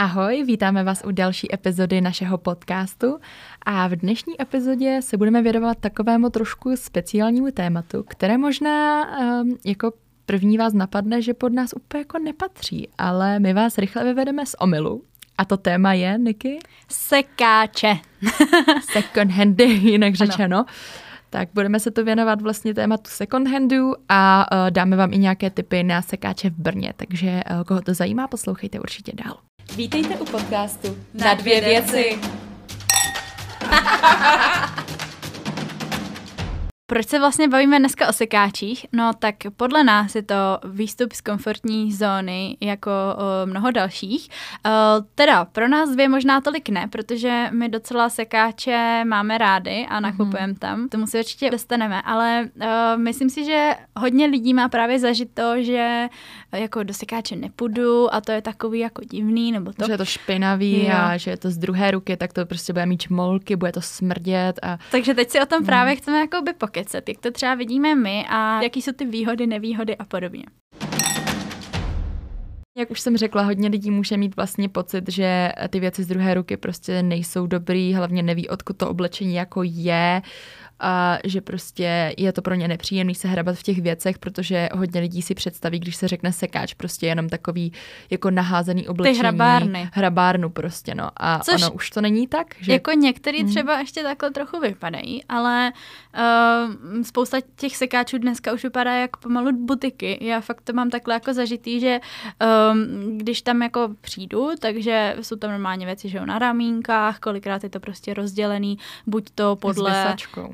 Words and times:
Ahoj, 0.00 0.44
vítáme 0.46 0.84
vás 0.84 1.02
u 1.06 1.10
další 1.10 1.54
epizody 1.54 2.00
našeho 2.00 2.38
podcastu 2.38 3.18
a 3.66 3.88
v 3.88 3.96
dnešní 3.96 4.42
epizodě 4.42 5.02
se 5.02 5.16
budeme 5.16 5.42
věnovat 5.42 5.78
takovému 5.78 6.30
trošku 6.30 6.76
speciálnímu 6.76 7.50
tématu, 7.50 8.02
které 8.02 8.38
možná 8.38 9.06
um, 9.20 9.56
jako 9.64 9.92
první 10.26 10.58
vás 10.58 10.72
napadne, 10.72 11.22
že 11.22 11.34
pod 11.34 11.52
nás 11.52 11.70
úplně 11.76 12.00
jako 12.00 12.18
nepatří, 12.18 12.88
ale 12.98 13.38
my 13.38 13.54
vás 13.54 13.78
rychle 13.78 14.04
vyvedeme 14.04 14.46
z 14.46 14.54
omylu. 14.60 15.02
A 15.38 15.44
to 15.44 15.56
téma 15.56 15.92
je, 15.92 16.18
Niky? 16.18 16.58
Sekáče. 16.88 17.98
Second 18.92 19.30
handy, 19.30 19.64
jinak 19.64 20.14
řečeno. 20.14 20.56
Ano. 20.56 20.66
Tak 21.30 21.48
budeme 21.54 21.80
se 21.80 21.90
to 21.90 22.04
věnovat 22.04 22.42
vlastně 22.42 22.74
tématu 22.74 23.10
second 23.10 23.48
handu 23.48 23.92
a 24.08 24.46
uh, 24.52 24.70
dáme 24.70 24.96
vám 24.96 25.12
i 25.12 25.18
nějaké 25.18 25.50
tipy 25.50 25.82
na 25.82 26.02
sekáče 26.02 26.50
v 26.50 26.58
Brně, 26.58 26.92
takže 26.96 27.42
uh, 27.50 27.64
koho 27.64 27.80
to 27.80 27.94
zajímá, 27.94 28.28
poslouchejte 28.28 28.80
určitě 28.80 29.12
dál. 29.24 29.38
Vítejte 29.76 30.16
u 30.16 30.24
podcastu 30.24 30.96
Na 31.14 31.34
dvě 31.34 31.60
věci. 31.60 32.18
Proč 36.90 37.08
se 37.08 37.18
vlastně 37.18 37.48
bavíme 37.48 37.78
dneska 37.78 38.08
o 38.08 38.12
sekáčích? 38.12 38.86
No 38.92 39.12
tak 39.18 39.34
podle 39.56 39.84
nás 39.84 40.14
je 40.14 40.22
to 40.22 40.34
výstup 40.64 41.12
z 41.12 41.20
komfortní 41.20 41.92
zóny 41.92 42.56
jako 42.60 42.90
o, 42.90 43.46
mnoho 43.46 43.70
dalších. 43.70 44.28
O, 44.66 44.70
teda 45.14 45.44
pro 45.44 45.68
nás 45.68 45.90
dvě 45.90 46.08
možná 46.08 46.40
tolik 46.40 46.68
ne, 46.68 46.86
protože 46.88 47.48
my 47.52 47.68
docela 47.68 48.08
sekáče 48.08 49.04
máme 49.04 49.38
rády 49.38 49.86
a 49.88 50.00
nakupujeme 50.00 50.52
mm-hmm. 50.52 50.58
tam. 50.58 50.88
Tomu 50.88 51.06
se 51.06 51.18
určitě 51.18 51.50
dostaneme, 51.50 52.02
ale 52.02 52.48
o, 52.60 52.98
myslím 52.98 53.30
si, 53.30 53.44
že 53.44 53.70
hodně 53.96 54.26
lidí 54.26 54.54
má 54.54 54.68
právě 54.68 54.98
zažít 54.98 55.30
to, 55.34 55.62
že 55.62 56.08
jako 56.52 56.82
do 56.82 56.94
sekáče 56.94 57.36
nepůjdu 57.36 58.14
a 58.14 58.20
to 58.20 58.32
je 58.32 58.42
takový 58.42 58.78
jako 58.78 59.02
divný 59.04 59.52
nebo 59.52 59.72
to. 59.72 59.86
Že 59.86 59.92
je 59.92 59.98
to 59.98 60.04
špinavý 60.04 60.84
jo. 60.84 60.92
a 60.92 61.16
že 61.16 61.30
je 61.30 61.36
to 61.36 61.50
z 61.50 61.58
druhé 61.58 61.90
ruky, 61.90 62.16
tak 62.16 62.32
to 62.32 62.46
prostě 62.46 62.72
bude 62.72 62.86
mít 62.86 63.02
čmolky, 63.02 63.56
bude 63.56 63.72
to 63.72 63.80
smrdět. 63.80 64.58
A... 64.62 64.78
Takže 64.90 65.14
teď 65.14 65.30
si 65.30 65.40
o 65.40 65.46
tom 65.46 65.64
právě 65.64 65.92
mm. 65.92 65.96
chceme 65.96 66.18
jako 66.18 66.42
by 66.42 66.52
pokecat, 66.78 67.08
jak 67.08 67.18
to 67.18 67.30
třeba 67.30 67.54
vidíme 67.54 67.94
my 67.94 68.24
a 68.28 68.62
jaký 68.62 68.82
jsou 68.82 68.92
ty 68.92 69.04
výhody, 69.04 69.46
nevýhody 69.46 69.96
a 69.96 70.04
podobně. 70.04 70.44
Jak 72.78 72.90
už 72.90 73.00
jsem 73.00 73.16
řekla, 73.16 73.42
hodně 73.42 73.68
lidí 73.68 73.90
může 73.90 74.16
mít 74.16 74.36
vlastně 74.36 74.68
pocit, 74.68 75.08
že 75.08 75.52
ty 75.70 75.80
věci 75.80 76.02
z 76.02 76.06
druhé 76.06 76.34
ruky 76.34 76.56
prostě 76.56 77.02
nejsou 77.02 77.46
dobrý, 77.46 77.94
hlavně 77.94 78.22
neví, 78.22 78.48
odkud 78.48 78.76
to 78.76 78.90
oblečení 78.90 79.34
jako 79.34 79.62
je, 79.64 80.22
a 80.80 81.18
že 81.24 81.40
prostě 81.40 82.14
je 82.18 82.32
to 82.32 82.42
pro 82.42 82.54
ně 82.54 82.68
nepříjemný 82.68 83.14
se 83.14 83.28
hrabat 83.28 83.56
v 83.56 83.62
těch 83.62 83.82
věcech, 83.82 84.18
protože 84.18 84.68
hodně 84.72 85.00
lidí 85.00 85.22
si 85.22 85.34
představí, 85.34 85.78
když 85.78 85.96
se 85.96 86.08
řekne 86.08 86.32
sekáč, 86.32 86.74
prostě 86.74 87.06
jenom 87.06 87.28
takový 87.28 87.72
jako 88.10 88.30
naházený 88.30 88.88
oblečení. 88.88 89.14
Ty 89.14 89.18
hrabárny. 89.18 89.90
Hrabárnu 89.92 90.50
prostě, 90.50 90.94
no. 90.94 91.10
A 91.16 91.38
Což 91.38 91.62
ono 91.62 91.72
už 91.72 91.90
to 91.90 92.00
není 92.00 92.26
tak, 92.26 92.46
že... 92.60 92.72
Jako 92.72 92.92
některý 92.92 93.38
hmm. 93.40 93.48
třeba 93.48 93.78
ještě 93.78 94.02
takhle 94.02 94.30
trochu 94.30 94.60
vypadají, 94.60 95.24
ale 95.28 95.72
uh, 96.18 97.02
spousta 97.02 97.38
těch 97.56 97.76
sekáčů 97.76 98.18
dneska 98.18 98.52
už 98.52 98.62
vypadá 98.62 98.92
jako 98.92 99.20
pomalu 99.20 99.52
butiky. 99.52 100.18
Já 100.20 100.40
fakt 100.40 100.60
to 100.60 100.72
mám 100.72 100.90
takhle 100.90 101.14
jako 101.14 101.34
zažitý, 101.34 101.80
že 101.80 102.00
um, 102.72 103.18
když 103.18 103.42
tam 103.42 103.62
jako 103.62 103.88
přijdu, 104.00 104.48
takže 104.60 105.16
jsou 105.20 105.36
tam 105.36 105.50
normálně 105.50 105.86
věci, 105.86 106.08
že 106.08 106.18
jo, 106.18 106.26
na 106.26 106.38
ramínkách, 106.38 107.18
kolikrát 107.18 107.64
je 107.64 107.70
to 107.70 107.80
prostě 107.80 108.14
rozdělený, 108.14 108.78
buď 109.06 109.30
to 109.34 109.56
podle... 109.56 110.16
Uh, 110.36 110.44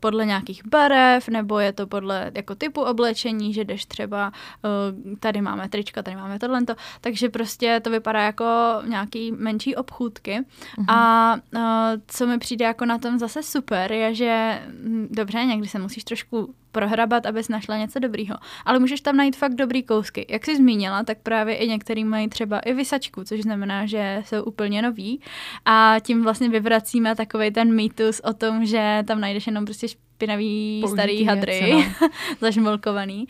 podle 0.00 0.26
nějakých 0.26 0.66
barev, 0.66 1.28
nebo 1.28 1.58
je 1.58 1.72
to 1.72 1.86
podle 1.86 2.30
jako 2.34 2.54
typu 2.54 2.80
oblečení, 2.80 3.54
že 3.54 3.64
jdeš 3.64 3.84
třeba, 3.84 4.32
uh, 4.64 5.16
tady 5.20 5.40
máme 5.40 5.68
trička, 5.68 6.02
tady 6.02 6.16
máme 6.16 6.38
tohle, 6.38 6.60
takže 7.00 7.28
prostě 7.28 7.80
to 7.80 7.90
vypadá 7.90 8.22
jako 8.22 8.46
nějaký 8.86 9.32
menší 9.32 9.76
obchůdky. 9.76 10.40
Uh-huh. 10.78 10.84
A 10.88 11.34
uh, 11.54 11.60
co 12.06 12.26
mi 12.26 12.38
přijde 12.38 12.64
jako 12.64 12.84
na 12.84 12.98
tom 12.98 13.18
zase 13.18 13.42
super, 13.42 13.92
je, 13.92 14.14
že 14.14 14.62
dobře, 15.10 15.44
někdy 15.44 15.68
se 15.68 15.78
musíš 15.78 16.04
trošku 16.04 16.54
prohrabat, 16.72 17.26
abys 17.26 17.48
našla 17.48 17.76
něco 17.76 17.98
dobrýho. 17.98 18.36
Ale 18.64 18.78
můžeš 18.78 19.00
tam 19.00 19.16
najít 19.16 19.36
fakt 19.36 19.54
dobrý 19.54 19.82
kousky. 19.82 20.26
Jak 20.28 20.44
jsi 20.44 20.56
zmínila, 20.56 21.02
tak 21.02 21.18
právě 21.18 21.56
i 21.56 21.68
některý 21.68 22.04
mají 22.04 22.28
třeba 22.28 22.58
i 22.58 22.74
vysačku, 22.74 23.24
což 23.24 23.40
znamená, 23.40 23.86
že 23.86 24.22
jsou 24.24 24.42
úplně 24.42 24.82
noví. 24.82 25.20
A 25.64 25.96
tím 26.02 26.22
vlastně 26.22 26.48
vyvracíme 26.48 27.16
takový 27.16 27.50
ten 27.50 27.74
mýtus 27.74 28.20
o 28.20 28.32
tom, 28.32 28.66
že 28.66 29.04
tam 29.06 29.20
najdeš 29.20 29.46
jenom 29.46 29.64
prostě 29.64 29.86
špinavý 30.20 30.80
Použitý 30.80 30.96
starý 30.96 31.24
hadry, 31.24 31.72
no. 31.72 32.08
zažmolkovaný. 32.40 33.26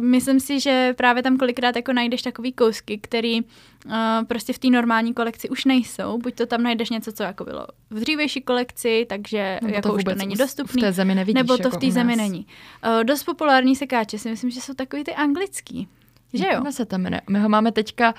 Myslím 0.00 0.40
si, 0.40 0.60
že 0.60 0.94
právě 0.96 1.22
tam 1.22 1.36
kolikrát 1.36 1.76
jako 1.76 1.92
najdeš 1.92 2.22
takový 2.22 2.52
kousky, 2.52 2.98
který 2.98 3.40
uh, 3.42 3.92
prostě 4.28 4.52
v 4.52 4.58
té 4.58 4.68
normální 4.68 5.14
kolekci 5.14 5.48
už 5.48 5.64
nejsou. 5.64 6.18
Buď 6.18 6.34
to 6.34 6.46
tam 6.46 6.62
najdeš 6.62 6.90
něco, 6.90 7.12
co 7.12 7.22
jako 7.22 7.44
bylo 7.44 7.66
v 7.90 8.00
dřívější 8.00 8.40
kolekci, 8.40 9.06
takže 9.08 9.58
nebo 9.62 9.74
jako 9.74 9.88
to 9.88 9.94
už 9.94 10.04
to 10.04 10.14
není 10.14 10.34
dostupný. 10.34 10.82
V 10.82 10.84
té 10.84 10.92
zemi 10.92 11.14
nevidíš, 11.14 11.34
nebo 11.34 11.56
to 11.56 11.62
jako 11.62 11.76
v 11.76 11.80
té 11.80 11.90
zemi 11.90 12.16
není. 12.16 12.46
Uh, 12.86 13.04
dost 13.04 13.24
populární 13.24 13.76
sekáče 13.76 14.18
si 14.18 14.30
myslím, 14.30 14.50
že 14.50 14.60
jsou 14.60 14.74
takový 14.74 15.04
ty 15.04 15.14
anglický. 15.14 15.88
Že 16.32 16.46
jo? 16.52 16.72
se 16.72 16.84
tam 16.86 17.00
jmenuje. 17.00 17.20
My 17.30 17.40
ho 17.40 17.48
máme 17.48 17.72
teďka 17.72 18.14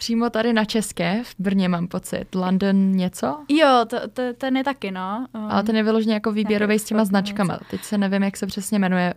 Přímo 0.00 0.30
tady 0.30 0.52
na 0.52 0.64
České, 0.64 1.22
v 1.24 1.34
Brně 1.38 1.68
mám 1.68 1.88
pocit. 1.88 2.34
London 2.34 2.92
něco? 2.92 3.36
Jo, 3.48 3.84
to, 3.86 4.08
to, 4.08 4.22
ten 4.38 4.56
je 4.56 4.64
taky, 4.64 4.90
no. 4.90 5.26
Um, 5.34 5.44
Ale 5.50 5.62
ten 5.62 5.76
je 5.76 5.82
vyloženě 5.82 6.14
jako 6.14 6.32
výběrový 6.32 6.78
s 6.78 6.84
těma 6.84 7.04
značkama. 7.04 7.54
Něco. 7.54 7.64
Teď 7.70 7.82
se 7.82 7.98
nevím, 7.98 8.22
jak 8.22 8.36
se 8.36 8.46
přesně 8.46 8.78
jmenuje. 8.78 9.14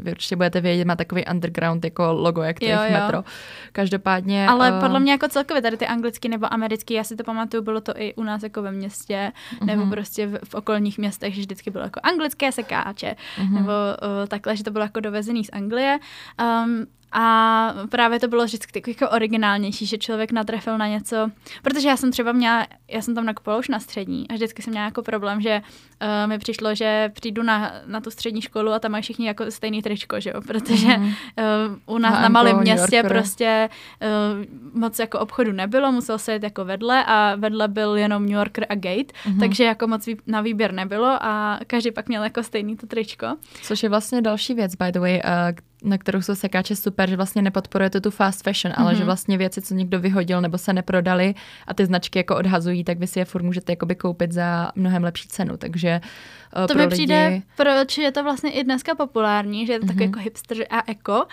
Vy 0.00 0.10
určitě 0.10 0.36
budete 0.36 0.60
vědět, 0.60 0.84
má 0.84 0.96
takový 0.96 1.24
underground 1.30 1.84
jako 1.84 2.12
logo, 2.12 2.42
jak 2.42 2.60
to 2.60 2.66
jo, 2.66 2.70
je 2.82 2.88
v 2.88 2.92
metro. 2.92 3.24
Každopádně... 3.72 4.48
Ale 4.48 4.72
uh, 4.72 4.80
podle 4.80 5.00
mě 5.00 5.12
jako 5.12 5.28
celkově 5.28 5.62
tady 5.62 5.76
ty 5.76 5.86
anglický 5.86 6.28
nebo 6.28 6.52
americký, 6.52 6.94
já 6.94 7.04
si 7.04 7.16
to 7.16 7.24
pamatuju, 7.24 7.62
bylo 7.62 7.80
to 7.80 7.92
i 7.96 8.14
u 8.14 8.22
nás 8.22 8.42
jako 8.42 8.62
ve 8.62 8.72
městě, 8.72 9.32
uh-huh. 9.54 9.66
nebo 9.66 9.82
mhm. 9.82 9.90
prostě 9.90 10.26
v, 10.26 10.38
v 10.44 10.54
okolních 10.54 10.98
městech, 10.98 11.34
že 11.34 11.40
vždycky 11.40 11.70
bylo 11.70 11.84
jako 11.84 12.00
anglické 12.02 12.52
sekáče, 12.52 13.16
uh-huh. 13.38 13.54
nebo 13.54 13.70
uh, 13.70 14.26
takhle, 14.28 14.56
že 14.56 14.64
to 14.64 14.70
bylo 14.70 14.84
jako 14.84 15.00
dovezený 15.00 15.44
z 15.44 15.50
Anglie. 15.52 15.98
Um, 16.64 16.86
a 17.12 17.74
právě 17.88 18.20
to 18.20 18.28
bylo 18.28 18.44
vždycky 18.44 18.72
takový 18.72 18.96
jako 19.00 19.14
originálnější, 19.14 19.86
že 19.86 19.98
člověk 19.98 20.32
natrefil 20.32 20.78
na 20.78 20.88
něco, 20.88 21.30
protože 21.62 21.88
já 21.88 21.96
jsem 21.96 22.12
třeba 22.12 22.32
měla, 22.32 22.66
já 22.88 23.02
jsem 23.02 23.14
tam 23.14 23.26
nakupovala 23.26 23.58
už 23.58 23.68
na 23.68 23.80
střední 23.80 24.28
a 24.30 24.34
vždycky 24.34 24.62
jsem 24.62 24.70
měla 24.70 24.84
jako 24.84 25.02
problém, 25.02 25.40
že 25.40 25.60
uh, 26.02 26.28
mi 26.30 26.38
přišlo, 26.38 26.74
že 26.74 27.10
přijdu 27.14 27.42
na, 27.42 27.72
na 27.86 28.00
tu 28.00 28.10
střední 28.10 28.42
školu 28.42 28.72
a 28.72 28.78
tam 28.78 28.92
mají 28.92 29.02
všichni 29.02 29.26
jako 29.26 29.50
stejný 29.50 29.82
tričko, 29.82 30.20
že 30.20 30.30
jo, 30.30 30.40
protože 30.40 30.96
uh, 30.96 31.94
u 31.94 31.98
nás 31.98 32.14
na, 32.14 32.20
na 32.20 32.28
malém 32.28 32.60
městě 32.60 33.02
prostě 33.02 33.68
uh, 34.02 34.80
moc 34.80 34.98
jako 34.98 35.18
obchodu 35.18 35.52
nebylo, 35.52 35.92
musel 35.92 36.18
se 36.18 36.32
jít 36.32 36.42
jako 36.42 36.64
vedle 36.64 37.04
a 37.04 37.36
vedle 37.36 37.68
byl 37.68 37.96
jenom 37.96 38.22
New 38.22 38.36
Yorker 38.36 38.66
a 38.68 38.74
Gate, 38.74 39.12
mm-hmm. 39.24 39.40
takže 39.40 39.64
jako 39.64 39.86
moc 39.86 40.06
vý, 40.06 40.16
na 40.26 40.40
výběr 40.40 40.72
nebylo 40.72 41.18
a 41.20 41.60
každý 41.66 41.90
pak 41.90 42.08
měl 42.08 42.24
jako 42.24 42.42
stejný 42.42 42.76
to 42.76 42.86
tričko. 42.86 43.26
Což 43.62 43.82
je 43.82 43.88
vlastně 43.88 44.22
další 44.22 44.54
věc, 44.54 44.74
by 44.74 44.92
the 44.92 45.00
way, 45.00 45.20
uh, 45.24 45.69
na 45.82 45.98
kterou 45.98 46.22
jsou 46.22 46.34
sekáče 46.34 46.76
super, 46.76 47.10
že 47.10 47.16
vlastně 47.16 47.42
nepodporujete 47.42 48.00
tu 48.00 48.10
fast 48.10 48.44
fashion, 48.44 48.72
mm-hmm. 48.72 48.80
ale 48.82 48.94
že 48.94 48.98
mhm. 48.98 49.06
vlastně 49.06 49.38
věci, 49.38 49.62
co 49.62 49.74
někdo 49.74 50.00
vyhodil 50.00 50.40
nebo 50.40 50.58
se 50.58 50.72
neprodali 50.72 51.34
a 51.66 51.74
ty 51.74 51.86
značky 51.86 52.18
jako 52.18 52.36
odhazují, 52.36 52.84
tak 52.84 52.98
vy 52.98 53.06
si 53.06 53.18
je 53.18 53.24
furt 53.24 53.42
můžete 53.42 53.72
jakoby 53.72 53.94
koupit 53.94 54.32
za 54.32 54.72
mnohem 54.74 55.04
lepší 55.04 55.28
cenu, 55.28 55.56
takže 55.56 56.00
uh, 56.56 56.66
To 56.66 56.74
mi 56.74 56.80
lidi... 56.80 56.94
přijde, 56.94 57.42
proč 57.56 57.98
je 57.98 58.12
to 58.12 58.22
vlastně 58.24 58.50
i 58.50 58.64
dneska 58.64 58.94
populární, 58.94 59.66
že 59.66 59.72
je 59.72 59.80
to 59.80 59.86
mm-hmm. 59.86 59.88
takový 59.88 60.04
jako 60.04 60.18
hipster 60.18 60.56
a 60.70 60.82
eko, 60.86 61.16
uh, 61.16 61.26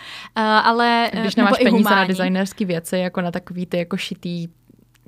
ale 0.44 1.12
Když 1.22 1.36
nemáš 1.36 1.58
peníze 1.64 1.90
na 1.90 2.06
designerské 2.06 2.66
věci, 2.66 2.98
jako 2.98 3.22
na 3.22 3.32
takový 3.32 3.66
ty 3.66 3.78
jako 3.78 3.98
šitý 3.98 4.48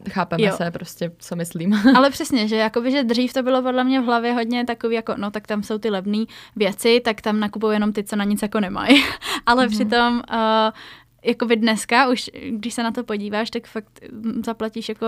chápeme 0.09 0.43
jo. 0.43 0.53
se 0.57 0.71
prostě, 0.71 1.11
co 1.17 1.35
myslím. 1.35 1.73
Ale 1.95 2.09
přesně, 2.11 2.47
že 2.47 2.55
jakoby, 2.55 2.91
že 2.91 3.03
dřív 3.03 3.33
to 3.33 3.43
bylo 3.43 3.61
podle 3.61 3.83
mě 3.83 4.01
v 4.01 4.05
hlavě 4.05 4.33
hodně 4.33 4.65
takový 4.65 4.95
jako, 4.95 5.13
no 5.17 5.31
tak 5.31 5.47
tam 5.47 5.63
jsou 5.63 5.77
ty 5.77 5.89
levné 5.89 6.25
věci, 6.55 7.01
tak 7.05 7.21
tam 7.21 7.39
nakupují 7.39 7.75
jenom 7.75 7.93
ty, 7.93 8.03
co 8.03 8.15
na 8.15 8.23
nic 8.23 8.41
jako 8.41 8.59
nemají. 8.59 9.03
Ale 9.45 9.67
mm-hmm. 9.67 9.69
přitom 9.69 10.21
uh, 10.31 10.71
jako 11.23 11.45
by 11.45 11.55
dneska, 11.55 12.09
už 12.09 12.29
když 12.49 12.73
se 12.73 12.83
na 12.83 12.91
to 12.91 13.03
podíváš, 13.03 13.49
tak 13.49 13.67
fakt 13.67 13.99
zaplatíš 14.45 14.89
jako... 14.89 15.05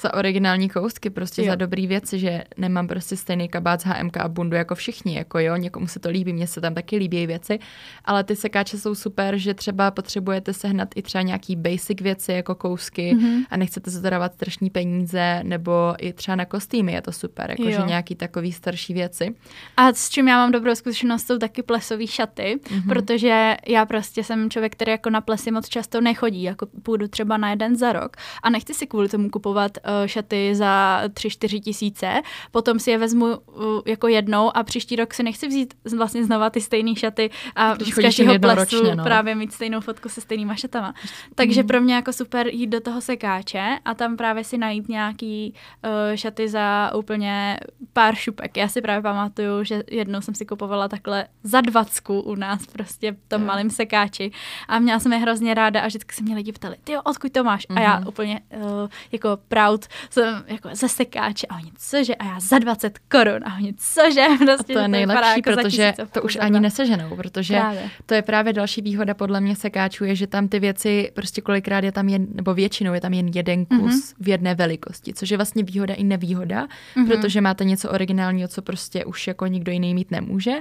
Za 0.00 0.14
originální 0.14 0.68
kousky, 0.68 1.10
prostě 1.10 1.42
jo. 1.42 1.46
za 1.46 1.54
dobrý 1.54 1.86
věci, 1.86 2.18
že 2.18 2.44
nemám 2.56 2.88
prostě 2.88 3.16
stejný 3.16 3.48
kabát 3.48 3.80
z 3.80 3.84
HMK 3.84 4.16
a 4.16 4.28
bundu 4.28 4.56
jako 4.56 4.74
všichni, 4.74 5.16
jako 5.16 5.38
jo, 5.38 5.56
někomu 5.56 5.86
se 5.86 6.00
to 6.00 6.10
líbí, 6.10 6.32
mně 6.32 6.46
se 6.46 6.60
tam 6.60 6.74
taky 6.74 6.96
líbí 6.96 7.26
věci, 7.26 7.58
ale 8.04 8.24
ty 8.24 8.36
sekáče 8.36 8.78
jsou 8.78 8.94
super, 8.94 9.38
že 9.38 9.54
třeba 9.54 9.90
potřebujete 9.90 10.52
sehnat 10.52 10.88
i 10.94 11.02
třeba 11.02 11.22
nějaký 11.22 11.56
basic 11.56 12.00
věci 12.00 12.32
jako 12.32 12.54
kousky 12.54 13.14
mm-hmm. 13.14 13.44
a 13.50 13.56
nechcete 13.56 13.90
zadávat 13.90 14.34
strašní 14.34 14.70
peníze, 14.70 15.40
nebo 15.42 15.94
i 15.98 16.12
třeba 16.12 16.36
na 16.36 16.44
kostýmy 16.44 16.92
je 16.92 17.02
to 17.02 17.12
super, 17.12 17.50
jakože 17.50 17.82
nějaký 17.86 18.14
takový 18.14 18.52
starší 18.52 18.94
věci. 18.94 19.34
A 19.76 19.92
s 19.92 20.08
čím 20.08 20.28
já 20.28 20.36
mám 20.36 20.52
dobrou 20.52 20.74
zkušenost, 20.74 21.26
jsou 21.26 21.38
taky 21.38 21.62
plesové 21.62 22.06
šaty, 22.06 22.60
mm-hmm. 22.62 22.88
protože 22.88 23.56
já 23.66 23.86
prostě 23.86 24.24
jsem 24.24 24.50
člověk, 24.50 24.72
který 24.72 24.90
jako 24.90 25.10
na 25.10 25.20
plesy 25.20 25.49
si 25.50 25.54
moc 25.54 25.68
často 25.68 26.00
nechodí, 26.00 26.42
jako 26.42 26.66
půjdu 26.82 27.08
třeba 27.08 27.36
na 27.36 27.50
jeden 27.50 27.76
za 27.76 27.92
rok 27.92 28.16
a 28.42 28.50
nechci 28.50 28.74
si 28.74 28.86
kvůli 28.86 29.08
tomu 29.08 29.30
kupovat 29.30 29.72
uh, 29.78 30.06
šaty 30.06 30.54
za 30.54 31.02
3-4 31.06 31.60
tisíce, 31.60 32.22
potom 32.50 32.78
si 32.78 32.90
je 32.90 32.98
vezmu 32.98 33.26
uh, 33.26 33.80
jako 33.86 34.08
jednou 34.08 34.56
a 34.56 34.62
příští 34.62 34.96
rok 34.96 35.14
si 35.14 35.22
nechci 35.22 35.48
vzít 35.48 35.74
vlastně 35.96 36.24
znova 36.24 36.50
ty 36.50 36.60
stejné 36.60 36.96
šaty 36.96 37.30
a 37.56 37.74
Když 37.74 37.94
z 37.94 37.94
každého 37.94 38.38
plesu 38.38 38.60
ročně, 38.60 38.94
no. 38.96 39.04
právě 39.04 39.34
mít 39.34 39.52
stejnou 39.52 39.80
fotku 39.80 40.08
se 40.08 40.20
stejnýma 40.20 40.54
šatama. 40.54 40.94
Takže 41.34 41.62
mm. 41.62 41.68
pro 41.68 41.80
mě 41.80 41.94
jako 41.94 42.12
super 42.12 42.46
jít 42.46 42.66
do 42.66 42.80
toho 42.80 43.00
sekáče 43.00 43.78
a 43.84 43.94
tam 43.94 44.16
právě 44.16 44.44
si 44.44 44.58
najít 44.58 44.88
nějaký 44.88 45.54
uh, 45.84 46.16
šaty 46.16 46.48
za 46.48 46.92
úplně 46.94 47.60
pár 47.92 48.14
šupek. 48.14 48.56
Já 48.56 48.68
si 48.68 48.82
právě 48.82 49.02
pamatuju, 49.02 49.64
že 49.64 49.82
jednou 49.90 50.20
jsem 50.20 50.34
si 50.34 50.46
kupovala 50.46 50.88
takhle 50.88 51.26
za 51.42 51.60
dvacku 51.60 52.20
u 52.20 52.34
nás 52.34 52.66
prostě 52.66 53.12
v 53.12 53.28
tom 53.28 53.46
malém 53.46 53.70
sekáči 53.70 54.30
a 54.68 54.78
měla 54.78 55.00
jsem 55.00 55.12
je 55.12 55.18
hrozně 55.18 55.39
ráda 55.54 55.80
a 55.80 55.86
vždycky 55.86 56.14
se 56.14 56.22
mě 56.22 56.34
lidi 56.34 56.52
ptali, 56.52 56.76
ty 56.84 56.92
jo, 56.92 57.00
odkud 57.04 57.32
to 57.32 57.44
máš? 57.44 57.68
Mm-hmm. 57.68 57.78
A 57.78 57.80
já 57.80 57.98
mhm. 57.98 58.08
úplně 58.08 58.40
uh, 58.56 58.88
jako 59.12 59.38
proud 59.48 59.86
jsem 60.10 60.44
jako 60.46 60.68
ze 60.72 60.88
sekáče 60.88 61.46
a 61.46 61.56
oni 61.56 61.72
cože? 61.76 62.14
A 62.14 62.24
já 62.24 62.40
za 62.40 62.58
20 62.58 62.98
korun 62.98 63.40
a 63.44 63.56
oni 63.56 63.74
cože? 63.78 64.24
Prostě, 64.38 64.72
a 64.72 64.76
to 64.76 64.78
je 64.78 64.88
nejlepší, 64.88 65.42
jako 65.46 65.62
protože 65.62 65.94
to 66.12 66.22
už 66.22 66.38
ani 66.40 66.60
neseženou, 66.60 67.16
protože 67.16 67.54
právě. 67.54 67.90
to 68.06 68.14
je 68.14 68.22
právě 68.22 68.52
další 68.52 68.82
výhoda 68.82 69.14
podle 69.14 69.40
mě 69.40 69.56
sekáčů, 69.56 70.04
je, 70.04 70.16
že 70.16 70.26
tam 70.26 70.48
ty 70.48 70.58
věci 70.58 71.10
prostě 71.14 71.40
kolikrát 71.40 71.84
je 71.84 71.92
tam 71.92 72.08
jen, 72.08 72.26
nebo 72.34 72.54
většinou 72.54 72.94
je 72.94 73.00
tam 73.00 73.12
jen 73.12 73.28
jeden 73.34 73.66
kus 73.66 73.78
mm-hmm. 73.78 74.14
v 74.20 74.28
jedné 74.28 74.54
velikosti, 74.54 75.14
což 75.14 75.30
je 75.30 75.36
vlastně 75.36 75.64
výhoda 75.64 75.94
i 75.94 76.04
nevýhoda, 76.04 76.66
mm-hmm. 76.66 77.06
protože 77.06 77.40
máte 77.40 77.64
něco 77.64 77.90
originálního, 77.90 78.48
co 78.48 78.62
prostě 78.62 79.04
už 79.04 79.26
jako 79.26 79.46
nikdo 79.46 79.72
jiný 79.72 79.94
mít 79.94 80.10
nemůže 80.10 80.52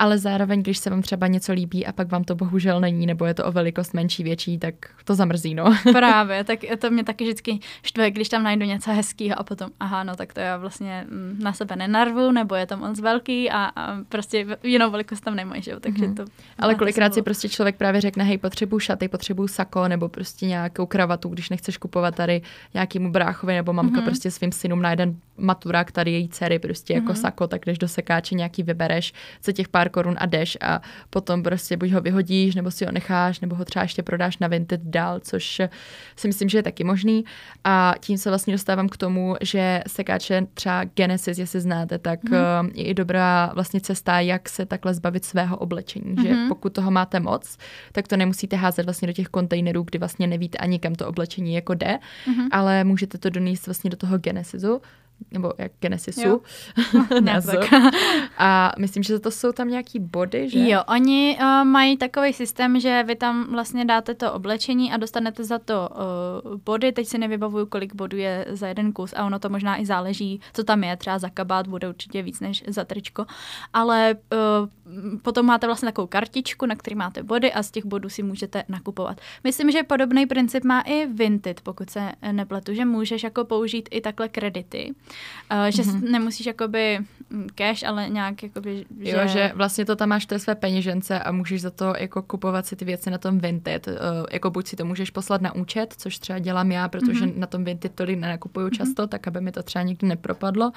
ale 0.00 0.18
zároveň, 0.18 0.62
když 0.62 0.78
se 0.78 0.90
vám 0.90 1.02
třeba 1.02 1.26
něco 1.26 1.52
líbí 1.52 1.86
a 1.86 1.92
pak 1.92 2.10
vám 2.10 2.24
to 2.24 2.34
bohužel 2.34 2.80
není, 2.80 3.06
nebo 3.06 3.24
je 3.24 3.34
to 3.34 3.44
o 3.44 3.52
velikost 3.52 3.94
menší, 3.94 4.22
větší, 4.22 4.58
tak 4.58 4.74
to 5.04 5.14
zamrzí, 5.14 5.54
no. 5.54 5.76
Právě, 5.92 6.44
tak 6.44 6.58
to 6.78 6.90
mě 6.90 7.04
taky 7.04 7.24
vždycky 7.24 7.58
štve, 7.82 8.10
když 8.10 8.28
tam 8.28 8.42
najdu 8.42 8.66
něco 8.66 8.90
hezkého 8.90 9.38
a 9.38 9.42
potom, 9.42 9.70
aha, 9.80 10.04
no 10.04 10.16
tak 10.16 10.32
to 10.32 10.40
já 10.40 10.56
vlastně 10.56 11.06
mm, 11.10 11.36
na 11.42 11.52
sebe 11.52 11.76
nenarvu, 11.76 12.32
nebo 12.32 12.54
je 12.54 12.66
to 12.66 12.76
moc 12.76 13.00
velký 13.00 13.50
a, 13.50 13.64
a 13.76 13.96
prostě 14.08 14.46
jinou 14.62 14.90
velikost 14.90 15.20
tam 15.20 15.34
nemají, 15.34 15.62
že 15.62 15.70
jo, 15.70 15.80
takže 15.80 16.06
mm-hmm. 16.06 16.14
to... 16.14 16.24
Ale 16.58 16.74
kolikrát 16.74 17.14
si 17.14 17.22
prostě 17.22 17.48
člověk 17.48 17.76
právě 17.76 18.00
řekne, 18.00 18.24
hej, 18.24 18.38
potřebuju 18.38 18.80
šaty, 18.80 19.08
potřebuju 19.08 19.48
sako, 19.48 19.88
nebo 19.88 20.08
prostě 20.08 20.46
nějakou 20.46 20.86
kravatu, 20.86 21.28
když 21.28 21.50
nechceš 21.50 21.76
kupovat 21.76 22.14
tady 22.14 22.42
nějakýmu 22.74 23.10
bráchovi, 23.10 23.54
nebo 23.54 23.72
mamka 23.72 24.00
mm-hmm. 24.00 24.04
prostě 24.04 24.30
svým 24.30 24.52
synům 24.52 24.82
na 24.82 24.90
jeden 24.90 25.16
maturák 25.36 25.92
tady 25.92 26.10
její 26.10 26.28
dcery 26.28 26.58
prostě 26.58 26.94
jako 26.94 27.12
mm-hmm. 27.12 27.20
sako, 27.20 27.46
tak 27.46 27.66
jdeš 27.66 27.78
do 27.78 27.88
sekáče 27.88 28.34
nějaký 28.34 28.62
vybereš, 28.62 29.12
co 29.42 29.52
těch 29.52 29.68
pár 29.68 29.89
korun 29.90 30.16
a 30.18 30.26
jdeš 30.26 30.58
a 30.60 30.80
potom 31.10 31.42
prostě 31.42 31.76
buď 31.76 31.90
ho 31.90 32.00
vyhodíš, 32.00 32.54
nebo 32.54 32.70
si 32.70 32.84
ho 32.84 32.92
necháš, 32.92 33.40
nebo 33.40 33.56
ho 33.56 33.64
třeba 33.64 33.82
ještě 33.82 34.02
prodáš 34.02 34.38
na 34.38 34.48
Vinted 34.48 34.80
dál, 34.84 35.20
což 35.20 35.60
si 36.16 36.28
myslím, 36.28 36.48
že 36.48 36.58
je 36.58 36.62
taky 36.62 36.84
možný. 36.84 37.24
A 37.64 37.94
tím 38.00 38.18
se 38.18 38.30
vlastně 38.30 38.54
dostávám 38.54 38.88
k 38.88 38.96
tomu, 38.96 39.36
že 39.40 39.82
sekáče 39.86 40.46
třeba 40.54 40.84
Genesis, 40.84 41.38
jestli 41.38 41.60
znáte, 41.60 41.98
tak 41.98 42.24
mm-hmm. 42.24 42.70
je 42.74 42.84
i 42.84 42.94
dobrá 42.94 43.52
vlastně 43.54 43.80
cesta, 43.80 44.20
jak 44.20 44.48
se 44.48 44.66
takhle 44.66 44.94
zbavit 44.94 45.24
svého 45.24 45.56
oblečení, 45.56 46.14
mm-hmm. 46.14 46.22
že 46.22 46.34
mhm. 46.34 46.48
pokud 46.48 46.72
toho 46.72 46.90
máte 46.90 47.20
moc, 47.20 47.58
tak 47.92 48.08
to 48.08 48.16
nemusíte 48.16 48.56
házet 48.56 48.84
vlastně 48.84 49.06
do 49.06 49.12
těch 49.12 49.28
kontejnerů, 49.28 49.82
kdy 49.82 49.98
vlastně 49.98 50.26
nevíte 50.26 50.58
ani 50.58 50.78
kam 50.78 50.94
to 50.94 51.08
oblečení 51.08 51.54
jako 51.54 51.74
jde, 51.74 51.98
mm-hmm. 52.26 52.48
ale 52.50 52.84
můžete 52.84 53.18
to 53.18 53.30
donést 53.30 53.66
vlastně 53.66 53.90
do 53.90 53.96
toho 53.96 54.18
Genesisu, 54.18 54.80
nebo 55.30 55.52
jak 55.58 55.72
Genesisu. 55.80 56.42
a 58.38 58.72
myslím, 58.78 59.02
že 59.02 59.18
to 59.18 59.30
jsou 59.30 59.52
tam 59.52 59.68
nějaký 59.68 59.98
body, 59.98 60.48
že? 60.48 60.68
Jo, 60.68 60.82
oni 60.88 61.38
uh, 61.40 61.64
mají 61.64 61.96
takový 61.96 62.32
systém, 62.32 62.80
že 62.80 63.02
vy 63.06 63.16
tam 63.16 63.50
vlastně 63.50 63.84
dáte 63.84 64.14
to 64.14 64.32
oblečení 64.32 64.92
a 64.92 64.96
dostanete 64.96 65.44
za 65.44 65.58
to 65.58 65.88
uh, 65.90 66.60
body. 66.64 66.92
Teď 66.92 67.06
si 67.06 67.18
nevybavuju, 67.18 67.66
kolik 67.66 67.94
bodů 67.94 68.16
je 68.16 68.46
za 68.50 68.68
jeden 68.68 68.92
kus 68.92 69.14
a 69.16 69.24
ono 69.24 69.38
to 69.38 69.48
možná 69.48 69.80
i 69.80 69.86
záleží, 69.86 70.40
co 70.52 70.64
tam 70.64 70.84
je. 70.84 70.96
Třeba 70.96 71.18
za 71.18 71.28
kabát 71.28 71.66
bude 71.66 71.88
určitě 71.88 72.22
víc 72.22 72.40
než 72.40 72.64
za 72.66 72.84
tričko. 72.84 73.26
Ale 73.72 74.14
uh, 74.32 75.18
potom 75.22 75.46
máte 75.46 75.66
vlastně 75.66 75.86
takovou 75.86 76.06
kartičku, 76.06 76.66
na 76.66 76.76
který 76.76 76.96
máte 76.96 77.22
body 77.22 77.52
a 77.52 77.62
z 77.62 77.70
těch 77.70 77.86
bodů 77.86 78.08
si 78.08 78.22
můžete 78.22 78.64
nakupovat. 78.68 79.20
Myslím, 79.44 79.70
že 79.70 79.82
podobný 79.82 80.26
princip 80.26 80.64
má 80.64 80.80
i 80.80 81.06
Vinted, 81.06 81.60
pokud 81.60 81.90
se 81.90 82.12
nepletu, 82.32 82.74
že 82.74 82.84
můžeš 82.84 83.22
jako 83.22 83.44
použít 83.44 83.88
i 83.92 84.00
takhle 84.00 84.28
kredity. 84.28 84.94
Uh, 85.52 85.66
že 85.68 85.82
mm-hmm. 85.82 86.10
nemusíš 86.10 86.46
jakoby 86.46 86.98
mm, 87.30 87.48
cash, 87.54 87.84
ale 87.84 88.08
nějak 88.08 88.42
jakoby, 88.42 88.84
že... 89.00 89.10
Jo, 89.10 89.18
že 89.26 89.52
vlastně 89.54 89.84
to 89.84 89.96
tam 89.96 90.08
máš 90.08 90.26
té 90.26 90.38
své 90.38 90.54
peněžence 90.54 91.18
a 91.18 91.32
můžeš 91.32 91.62
za 91.62 91.70
to 91.70 91.94
jako 91.98 92.22
kupovat 92.22 92.66
si 92.66 92.76
ty 92.76 92.84
věci 92.84 93.10
na 93.10 93.18
tom 93.18 93.38
Vinted. 93.38 93.86
Uh, 93.86 93.94
jako 94.32 94.50
buď 94.50 94.66
si 94.66 94.76
to 94.76 94.84
můžeš 94.84 95.10
poslat 95.10 95.40
na 95.40 95.54
účet, 95.54 95.94
což 95.98 96.18
třeba 96.18 96.38
dělám 96.38 96.72
já, 96.72 96.88
protože 96.88 97.20
mm-hmm. 97.20 97.38
na 97.38 97.46
tom 97.46 97.64
Vinted 97.64 97.94
tolik 97.94 98.18
nenakupuju 98.18 98.68
mm-hmm. 98.68 98.76
často, 98.76 99.06
tak 99.06 99.28
aby 99.28 99.40
mi 99.40 99.52
to 99.52 99.62
třeba 99.62 99.82
nikdy 99.82 100.06
nepropadlo 100.06 100.72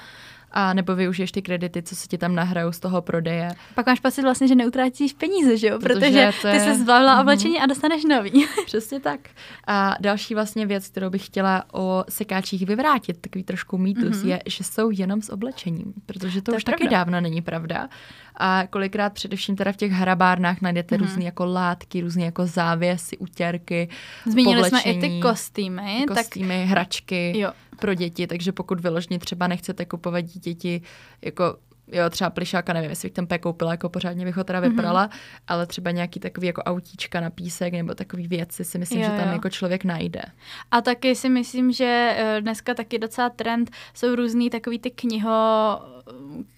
a 0.56 0.74
nebo 0.74 0.94
využiješ 0.94 1.32
ty 1.32 1.42
kredity, 1.42 1.82
co 1.82 1.96
se 1.96 2.08
ti 2.08 2.18
tam 2.18 2.34
nahrajou 2.34 2.72
z 2.72 2.80
toho 2.80 3.02
prodeje. 3.02 3.48
Pak 3.74 3.86
máš 3.86 4.00
pocit 4.00 4.22
vlastně, 4.22 4.48
že 4.48 4.54
neutrácíš 4.54 5.12
peníze, 5.12 5.56
že 5.56 5.66
jo? 5.66 5.78
Protože, 5.78 6.00
Protože 6.00 6.32
ty 6.42 6.48
je... 6.48 6.60
se 6.60 6.74
zbavila 6.74 7.16
mm-hmm. 7.16 7.20
oblečení 7.20 7.60
a 7.60 7.66
dostaneš 7.66 8.04
nový. 8.04 8.46
Přesně 8.66 9.00
tak. 9.00 9.20
A 9.66 9.94
další 10.00 10.34
vlastně 10.34 10.66
věc, 10.66 10.88
kterou 10.88 11.10
bych 11.10 11.26
chtěla 11.26 11.64
o 11.72 12.04
sekáčích 12.08 12.66
vyvrátit, 12.66 13.20
takový 13.20 13.44
trošku 13.44 13.78
mýtus, 13.78 14.16
mm-hmm. 14.16 14.28
je, 14.28 14.42
že 14.46 14.64
jsou 14.64 14.90
jenom 14.90 15.22
s 15.22 15.32
oblečením. 15.32 15.92
Protože 16.06 16.42
to, 16.42 16.52
to 16.52 16.56
už 16.56 16.64
taky 16.64 16.88
dávno 16.88 17.20
není 17.20 17.42
pravda. 17.42 17.88
A 18.36 18.66
kolikrát 18.70 19.12
především 19.12 19.56
teda 19.56 19.72
v 19.72 19.76
těch 19.76 19.92
hrabárnách 19.92 20.60
najdete 20.60 20.96
mm-hmm. 20.96 21.00
různé 21.00 21.24
jako 21.24 21.46
látky, 21.46 22.00
různé 22.00 22.24
jako 22.24 22.46
závěsy, 22.46 23.18
utěrky, 23.18 23.88
Zmínili 24.26 24.62
povlečení, 24.62 24.98
jsme 25.00 25.08
i 25.08 25.10
ty 25.14 25.20
kostýmy. 25.20 26.04
Kostýmy, 26.08 26.60
tak... 26.60 26.68
hračky. 26.68 27.38
Jo 27.38 27.52
pro 27.80 27.94
děti, 27.94 28.26
takže 28.26 28.52
pokud 28.52 28.80
vyložně 28.80 29.18
třeba 29.18 29.46
nechcete 29.46 29.84
kupovat 29.84 30.24
děti 30.24 30.82
jako 31.22 31.56
jo, 31.92 32.10
třeba 32.10 32.30
plišáka, 32.30 32.72
nevím, 32.72 32.90
jestli 32.90 33.06
bych 33.06 33.12
tam 33.12 33.26
koupila, 33.40 33.70
jako 33.70 33.88
pořádně 33.88 34.24
bych 34.24 34.36
ho 34.36 34.44
teda 34.44 34.60
mhm. 34.60 34.70
vyprala, 34.70 35.06
mm-hmm. 35.06 35.40
ale 35.48 35.66
třeba 35.66 35.90
nějaký 35.90 36.20
takový 36.20 36.46
jako 36.46 36.62
autíčka 36.62 37.20
na 37.20 37.30
písek 37.30 37.72
nebo 37.72 37.94
takový 37.94 38.28
věci 38.28 38.64
si 38.64 38.78
myslím, 38.78 39.00
jo, 39.00 39.10
že 39.10 39.16
tam 39.16 39.28
jo. 39.28 39.32
jako 39.32 39.50
člověk 39.50 39.84
najde. 39.84 40.22
A 40.70 40.80
taky 40.80 41.14
si 41.14 41.28
myslím, 41.28 41.72
že 41.72 42.14
eh, 42.16 42.40
dneska 42.40 42.74
taky 42.74 42.98
docela 42.98 43.30
trend 43.30 43.70
jsou 43.94 44.14
různý 44.14 44.50
takový 44.50 44.78
ty 44.78 44.90
kniho 44.90 45.32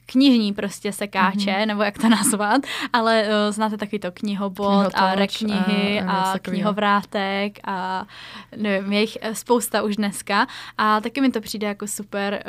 knižní 0.06 0.52
prostě 0.52 0.92
sekáče, 0.92 1.50
mm-hmm. 1.50 1.66
nebo 1.66 1.82
jak 1.82 1.98
to 1.98 2.08
nazvat, 2.08 2.62
ale 2.92 3.22
uh, 3.22 3.52
znáte 3.54 3.76
taky 3.76 3.98
to 3.98 4.12
knihobot 4.12 4.68
Knihotoč, 4.68 4.94
a 4.94 5.14
reknihy 5.14 6.00
a, 6.00 6.12
a 6.12 6.38
knihovrátek 6.38 7.58
a 7.64 8.06
nevím, 8.56 8.92
je 8.92 9.00
jich 9.00 9.18
eh, 9.20 9.34
spousta 9.34 9.82
už 9.82 9.96
dneska 9.96 10.46
a 10.78 11.00
taky 11.00 11.20
mi 11.20 11.30
to 11.30 11.40
přijde 11.40 11.66
jako 11.66 11.86
super, 11.86 12.44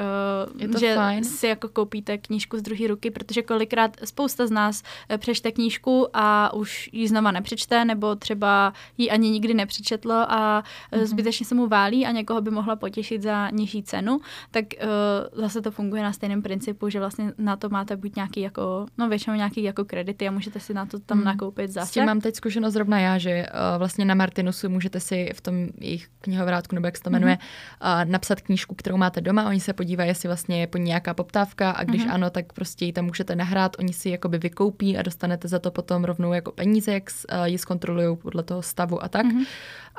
uh, 0.65 0.79
že 0.79 0.95
fajn. 0.95 1.23
si 1.23 1.47
jako 1.47 1.69
koupíte 1.69 2.17
knížku 2.17 2.57
z 2.57 2.61
druhé 2.61 2.87
ruky, 2.87 3.11
protože 3.11 3.41
kolikrát 3.41 3.97
spousta 4.03 4.47
z 4.47 4.51
nás 4.51 4.83
přečte 5.17 5.51
knížku 5.51 6.07
a 6.13 6.53
už 6.53 6.89
ji 6.91 7.07
znova 7.07 7.31
nepřečte, 7.31 7.85
nebo 7.85 8.15
třeba 8.15 8.73
ji 8.97 9.09
ani 9.09 9.29
nikdy 9.29 9.53
nepřečetlo 9.53 10.15
a 10.15 10.63
mm-hmm. 10.91 11.05
zbytečně 11.05 11.45
se 11.45 11.55
mu 11.55 11.67
válí 11.67 12.05
a 12.05 12.11
někoho 12.11 12.41
by 12.41 12.51
mohla 12.51 12.75
potěšit 12.75 13.21
za 13.21 13.49
nižší 13.49 13.83
cenu, 13.83 14.19
tak 14.51 14.65
uh, 14.81 15.41
zase 15.41 15.61
to 15.61 15.71
funguje 15.71 16.03
na 16.03 16.13
stejném 16.13 16.41
principu, 16.41 16.86
že 16.89 16.99
vlastně 16.99 17.33
na 17.37 17.55
to 17.55 17.69
máte 17.69 17.95
buď 17.95 18.15
nějaký 18.15 18.41
jako, 18.41 18.85
no 18.97 19.09
většinou 19.09 19.35
nějaký 19.35 19.63
jako 19.63 19.85
kredity 19.85 20.27
a 20.27 20.31
můžete 20.31 20.59
si 20.59 20.73
na 20.73 20.85
to 20.85 20.99
tam 20.99 21.17
hmm. 21.17 21.25
nakoupit 21.25 21.71
zase. 21.71 21.87
S 21.87 21.91
tím 21.91 22.05
mám 22.05 22.21
teď 22.21 22.35
zkušenost 22.35 22.73
zrovna 22.73 22.99
já, 22.99 23.17
že 23.17 23.45
uh, 23.45 23.79
vlastně 23.79 24.05
na 24.05 24.15
Martinusu 24.15 24.69
můžete 24.69 24.99
si 24.99 25.29
v 25.35 25.41
tom 25.41 25.67
jejich 25.79 26.07
knihovrátku, 26.21 26.75
nebo 26.75 26.87
jak 26.87 26.97
se 26.97 27.03
to 27.03 27.09
jmenuje, 27.09 27.37
hmm. 27.81 28.03
uh, 28.03 28.11
napsat 28.11 28.41
knížku, 28.41 28.75
kterou 28.75 28.97
máte 28.97 29.21
doma, 29.21 29.47
oni 29.47 29.59
se 29.59 29.73
podívají, 29.73 30.09
jestli 30.09 30.29
vlastně 30.29 30.59
je 30.59 30.67
po 30.67 30.77
nějaká 30.77 31.13
poptávka 31.13 31.71
a 31.71 31.83
když 31.83 32.01
hmm. 32.01 32.11
ano, 32.11 32.29
tak 32.29 32.53
prostě 32.53 32.85
ji 32.85 32.93
tam 32.93 33.05
můžete 33.05 33.35
nahrát, 33.35 33.75
oni 33.79 33.93
si 33.93 34.09
jakoby 34.09 34.37
vykoupí 34.37 34.97
a 34.97 35.01
dostanete 35.01 35.47
za 35.47 35.59
to 35.59 35.71
potom 35.71 36.03
rovnou 36.03 36.33
jako 36.33 36.51
peníze, 36.51 36.93
jak 36.93 37.03
uh, 37.03 37.45
ji 37.45 37.57
zkontrolují 37.57 38.17
podle 38.17 38.43
toho 38.43 38.61
stavu 38.61 39.03
a 39.03 39.07
tak. 39.07 39.25
Hmm. 39.25 39.43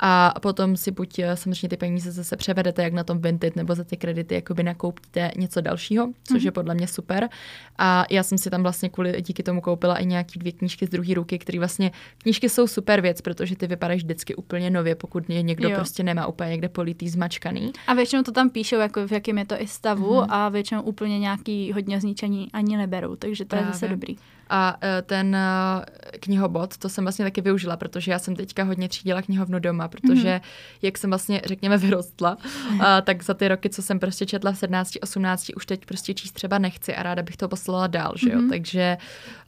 A 0.01 0.33
potom 0.41 0.77
si 0.77 0.91
buď 0.91 1.19
samozřejmě 1.35 1.69
ty 1.69 1.77
peníze 1.77 2.11
zase 2.11 2.37
převedete, 2.37 2.83
jak 2.83 2.93
na 2.93 3.03
tom 3.03 3.21
Vinted, 3.21 3.55
nebo 3.55 3.75
za 3.75 3.83
ty 3.83 3.97
kredity 3.97 4.35
jakoby 4.35 4.63
nakoupíte 4.63 5.31
něco 5.37 5.61
dalšího, 5.61 6.09
což 6.23 6.37
hmm. 6.37 6.45
je 6.45 6.51
podle 6.51 6.75
mě 6.75 6.87
super. 6.87 7.29
A 7.77 8.05
já 8.09 8.23
jsem 8.23 8.37
si 8.37 8.49
tam 8.49 8.63
vlastně 8.63 8.89
kvůli 8.89 9.21
díky 9.21 9.43
tomu 9.43 9.61
koupila 9.61 9.95
i 9.95 10.05
nějaký 10.05 10.39
dvě 10.39 10.51
knížky 10.51 10.85
z 10.85 10.89
druhé 10.89 11.13
ruky, 11.13 11.39
které 11.39 11.59
vlastně, 11.59 11.91
knížky 12.17 12.49
jsou 12.49 12.67
super 12.67 13.01
věc, 13.01 13.21
protože 13.21 13.55
ty 13.55 13.67
vypadají 13.67 13.97
vždycky 13.97 14.35
úplně 14.35 14.69
nově, 14.69 14.95
pokud 14.95 15.29
je 15.29 15.41
někdo 15.41 15.69
jo. 15.69 15.75
prostě 15.75 16.03
nemá 16.03 16.27
úplně 16.27 16.49
někde 16.49 16.69
politý 16.69 17.09
zmačkaný. 17.09 17.71
A 17.87 17.93
většinou 17.93 18.23
to 18.23 18.31
tam 18.31 18.49
píšou, 18.49 18.75
jako 18.75 19.07
v 19.07 19.11
jakém 19.11 19.37
je 19.37 19.45
to 19.45 19.61
i 19.61 19.67
stavu 19.67 20.13
mm-hmm. 20.13 20.27
a 20.29 20.49
většinou 20.49 20.81
úplně 20.81 21.19
nějaký 21.19 21.73
hodně 21.73 22.01
zničení 22.01 22.51
ani 22.53 22.77
neberou, 22.77 23.15
takže 23.15 23.45
to 23.45 23.49
Právě. 23.49 23.67
je 23.67 23.73
zase 23.73 23.87
dobrý. 23.87 24.15
A 24.49 24.77
e, 24.83 25.01
ten 25.01 25.35
e, 25.35 25.81
knihobot, 26.19 26.77
to 26.77 26.89
jsem 26.89 27.03
vlastně 27.05 27.25
taky 27.25 27.41
využila, 27.41 27.77
protože 27.77 28.11
já 28.11 28.19
jsem 28.19 28.35
teďka 28.35 28.63
hodně 28.63 28.89
třídila 28.89 29.21
knihovnu 29.21 29.59
doma, 29.59 29.87
protože 29.87 30.33
mm. 30.33 30.41
jak 30.81 30.97
jsem 30.97 31.09
vlastně, 31.09 31.41
řekněme, 31.45 31.77
vyrostla, 31.77 32.37
uh, 32.73 32.81
tak 33.03 33.23
za 33.23 33.33
ty 33.33 33.47
roky, 33.47 33.69
co 33.69 33.81
jsem 33.81 33.99
prostě 33.99 34.25
četla 34.25 34.51
v 34.51 34.57
17, 34.57 34.93
18, 35.01 35.51
už 35.55 35.65
teď 35.65 35.85
prostě 35.85 36.13
číst 36.13 36.31
třeba 36.31 36.57
nechci 36.57 36.95
a 36.95 37.03
ráda 37.03 37.23
bych 37.23 37.37
to 37.37 37.47
poslala 37.47 37.87
dál, 37.87 38.13
že 38.15 38.29
jo, 38.29 38.39
mm. 38.39 38.49
takže 38.49 38.97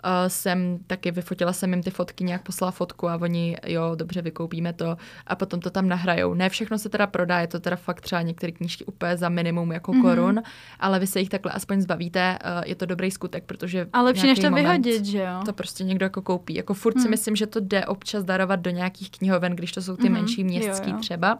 uh, 0.04 0.10
jsem 0.28 0.80
taky 0.88 1.12
vyfotila 1.12 1.54
jsem 1.54 1.74
jim 1.74 1.84
ty 1.84 1.92
fotky, 1.92 2.24
nějak 2.24 2.44
poslala 2.44 2.72
fotku 2.72 3.10
a 3.10 3.16
oni, 3.22 3.58
jo, 3.68 3.92
dobře, 3.96 4.22
vykoupíme 4.22 4.74
to 4.74 4.98
a 5.28 5.36
potom 5.36 5.60
to 5.60 5.70
tam 5.70 5.88
nahrajou. 5.88 6.34
Ne 6.34 6.50
všechno 6.50 6.78
se 6.78 6.90
teda 6.90 7.08
prodá, 7.08 7.40
je 7.40 7.48
to 7.48 7.60
teda 7.60 7.76
fakt 7.76 8.02
třeba 8.02 8.22
některé 8.22 8.52
knížky 8.52 8.86
úplně 8.86 9.18
za 9.18 9.30
minimum 9.30 9.72
jako 9.72 9.94
mm. 9.94 10.02
korun, 10.02 10.42
ale 10.80 11.00
vy 11.00 11.08
se 11.08 11.20
jich 11.20 11.30
takhle 11.30 11.52
aspoň 11.52 11.82
zbavíte, 11.82 12.40
uh, 12.46 12.64
je 12.66 12.76
to 12.76 12.86
dobrý 12.86 13.12
skutek, 13.12 13.44
protože 13.44 13.88
ale 13.94 14.06
lepší 14.06 14.28
než 14.28 14.40
to 14.40 14.52
vyhodit, 14.52 14.91
že 15.06 15.18
jo? 15.18 15.42
To 15.46 15.54
prostě 15.54 15.84
někdo 15.84 16.06
jako 16.06 16.22
koupí. 16.22 16.56
Jako 16.56 16.74
furt 16.74 16.96
hmm. 16.96 17.04
si 17.04 17.10
myslím, 17.10 17.36
že 17.36 17.48
to 17.48 17.60
jde 17.60 17.86
občas 17.86 18.24
darovat 18.24 18.60
do 18.60 18.70
nějakých 18.70 19.12
knihoven, 19.12 19.56
když 19.56 19.72
to 19.72 19.82
jsou 19.82 19.96
ty 19.96 20.08
hmm. 20.08 20.14
menší 20.14 20.44
městský 20.44 20.90
jo, 20.90 20.96
jo. 20.96 21.02
třeba 21.02 21.40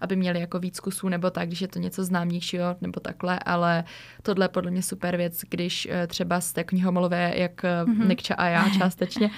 aby 0.00 0.16
měli 0.16 0.40
jako 0.40 0.58
víc 0.58 0.80
kusů 0.80 1.08
nebo 1.08 1.30
tak, 1.30 1.48
když 1.48 1.60
je 1.60 1.68
to 1.68 1.78
něco 1.78 2.04
známějšího 2.04 2.76
nebo 2.80 3.00
takhle, 3.00 3.38
ale 3.38 3.84
tohle 4.22 4.44
je 4.44 4.48
podle 4.48 4.70
mě 4.70 4.82
super 4.82 5.16
věc, 5.16 5.40
když 5.50 5.86
uh, 5.86 5.92
třeba 6.06 6.40
jste 6.40 6.64
knihomolové, 6.64 7.32
jak 7.36 7.62
mm-hmm. 7.62 8.08
Nikča 8.08 8.34
a 8.34 8.46
já 8.46 8.68
částečně, 8.78 9.30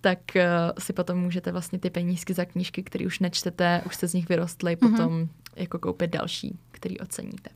tak 0.00 0.18
uh, 0.36 0.42
si 0.78 0.92
potom 0.92 1.18
můžete 1.18 1.52
vlastně 1.52 1.78
ty 1.78 1.90
penízky 1.90 2.34
za 2.34 2.44
knížky, 2.44 2.82
které 2.82 3.06
už 3.06 3.18
nečtete, 3.18 3.82
už 3.86 3.94
jste 3.94 4.08
z 4.08 4.14
nich 4.14 4.28
vyrostli, 4.28 4.76
mm-hmm. 4.76 4.90
potom 4.90 5.28
jako 5.56 5.78
koupit 5.78 6.10
další, 6.10 6.58
který 6.70 7.00
oceníte. 7.00 7.50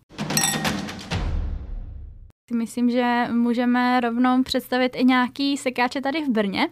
Myslím, 2.53 2.91
že 2.91 3.25
můžeme 3.31 4.01
rovnou 4.01 4.43
představit 4.43 4.97
i 4.97 5.05
nějaký 5.05 5.57
sekáče 5.57 6.01
tady 6.01 6.25
v 6.25 6.29
Brně. 6.29 6.69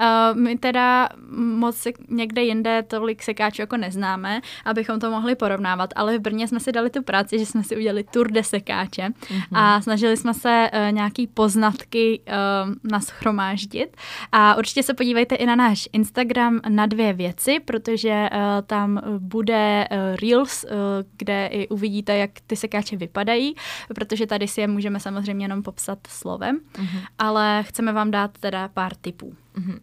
Uh, 0.00 0.40
my 0.40 0.58
teda 0.58 1.08
moc 1.36 1.86
někde 2.08 2.42
jinde 2.42 2.82
tolik 2.82 3.22
sekáčů 3.22 3.62
jako 3.62 3.76
neznáme, 3.76 4.40
abychom 4.64 5.00
to 5.00 5.10
mohli 5.10 5.34
porovnávat, 5.34 5.90
ale 5.96 6.18
v 6.18 6.20
Brně 6.20 6.48
jsme 6.48 6.60
si 6.60 6.72
dali 6.72 6.90
tu 6.90 7.02
práci, 7.02 7.38
že 7.38 7.46
jsme 7.46 7.64
si 7.64 7.76
udělali 7.76 8.04
tour 8.04 8.30
de 8.30 8.44
sekáče 8.44 9.02
mm-hmm. 9.02 9.40
a 9.52 9.80
snažili 9.80 10.16
jsme 10.16 10.34
se 10.34 10.70
uh, 10.72 10.92
nějaký 10.92 11.26
poznatky 11.26 12.20
uh, 12.28 12.74
naschromáždit. 12.90 13.96
A 14.32 14.54
určitě 14.54 14.82
se 14.82 14.94
podívejte 14.94 15.34
i 15.34 15.46
na 15.46 15.56
náš 15.56 15.88
Instagram 15.92 16.60
na 16.68 16.86
dvě 16.86 17.12
věci, 17.12 17.60
protože 17.64 18.28
uh, 18.32 18.38
tam 18.66 19.00
bude 19.18 19.88
uh, 19.90 20.16
Reels, 20.22 20.64
uh, 20.64 20.70
kde 21.16 21.46
i 21.46 21.68
uvidíte, 21.68 22.16
jak 22.16 22.30
ty 22.46 22.56
sekáče 22.56 22.96
vypadají, 22.96 23.54
protože 23.94 24.26
tady 24.26 24.48
si 24.48 24.60
je 24.60 24.66
můžeme 24.66 25.00
samozřejmě 25.00 25.15
samozřejmě 25.16 25.44
jenom 25.44 25.62
popsat 25.62 25.98
slovem, 26.08 26.60
mm-hmm. 26.72 27.00
ale 27.18 27.62
chceme 27.66 27.92
vám 27.92 28.10
dát 28.10 28.38
teda 28.38 28.68
pár 28.68 28.94
tipů. 28.94 29.34
Mm-hmm. 29.58 29.78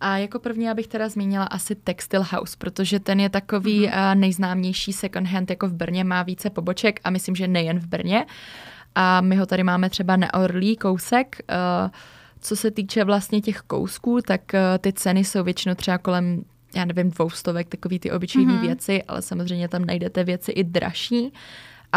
A 0.00 0.16
jako 0.16 0.38
první 0.38 0.64
já 0.64 0.74
bych 0.74 0.86
teda 0.86 1.08
zmínila 1.08 1.44
asi 1.44 1.74
Textile 1.74 2.24
House, 2.30 2.56
protože 2.58 3.00
ten 3.00 3.20
je 3.20 3.28
takový 3.28 3.88
mm-hmm. 3.88 4.12
uh, 4.12 4.20
nejznámější 4.20 4.92
second 4.92 5.26
hand 5.26 5.50
jako 5.50 5.68
v 5.68 5.72
Brně, 5.72 6.04
má 6.04 6.22
více 6.22 6.50
poboček 6.50 7.00
a 7.04 7.10
myslím, 7.10 7.34
že 7.34 7.48
nejen 7.48 7.78
v 7.78 7.86
Brně. 7.86 8.26
A 8.94 9.20
my 9.20 9.36
ho 9.36 9.46
tady 9.46 9.62
máme 9.62 9.90
třeba 9.90 10.16
na 10.16 10.34
Orlí 10.34 10.76
kousek. 10.76 11.36
Uh, 11.50 11.90
co 12.40 12.56
se 12.56 12.70
týče 12.70 13.04
vlastně 13.04 13.40
těch 13.40 13.60
kousků, 13.60 14.20
tak 14.26 14.40
uh, 14.54 14.60
ty 14.78 14.92
ceny 14.92 15.24
jsou 15.24 15.44
většinou 15.44 15.74
třeba 15.74 15.98
kolem 15.98 16.44
já 16.76 16.84
nevím, 16.84 17.10
dvoustovek, 17.10 17.68
takový 17.68 17.98
ty 17.98 18.10
obyčejné 18.10 18.52
mm-hmm. 18.52 18.66
věci, 18.66 19.02
ale 19.02 19.22
samozřejmě 19.22 19.68
tam 19.68 19.84
najdete 19.84 20.24
věci 20.24 20.52
i 20.52 20.64
dražší 20.64 21.32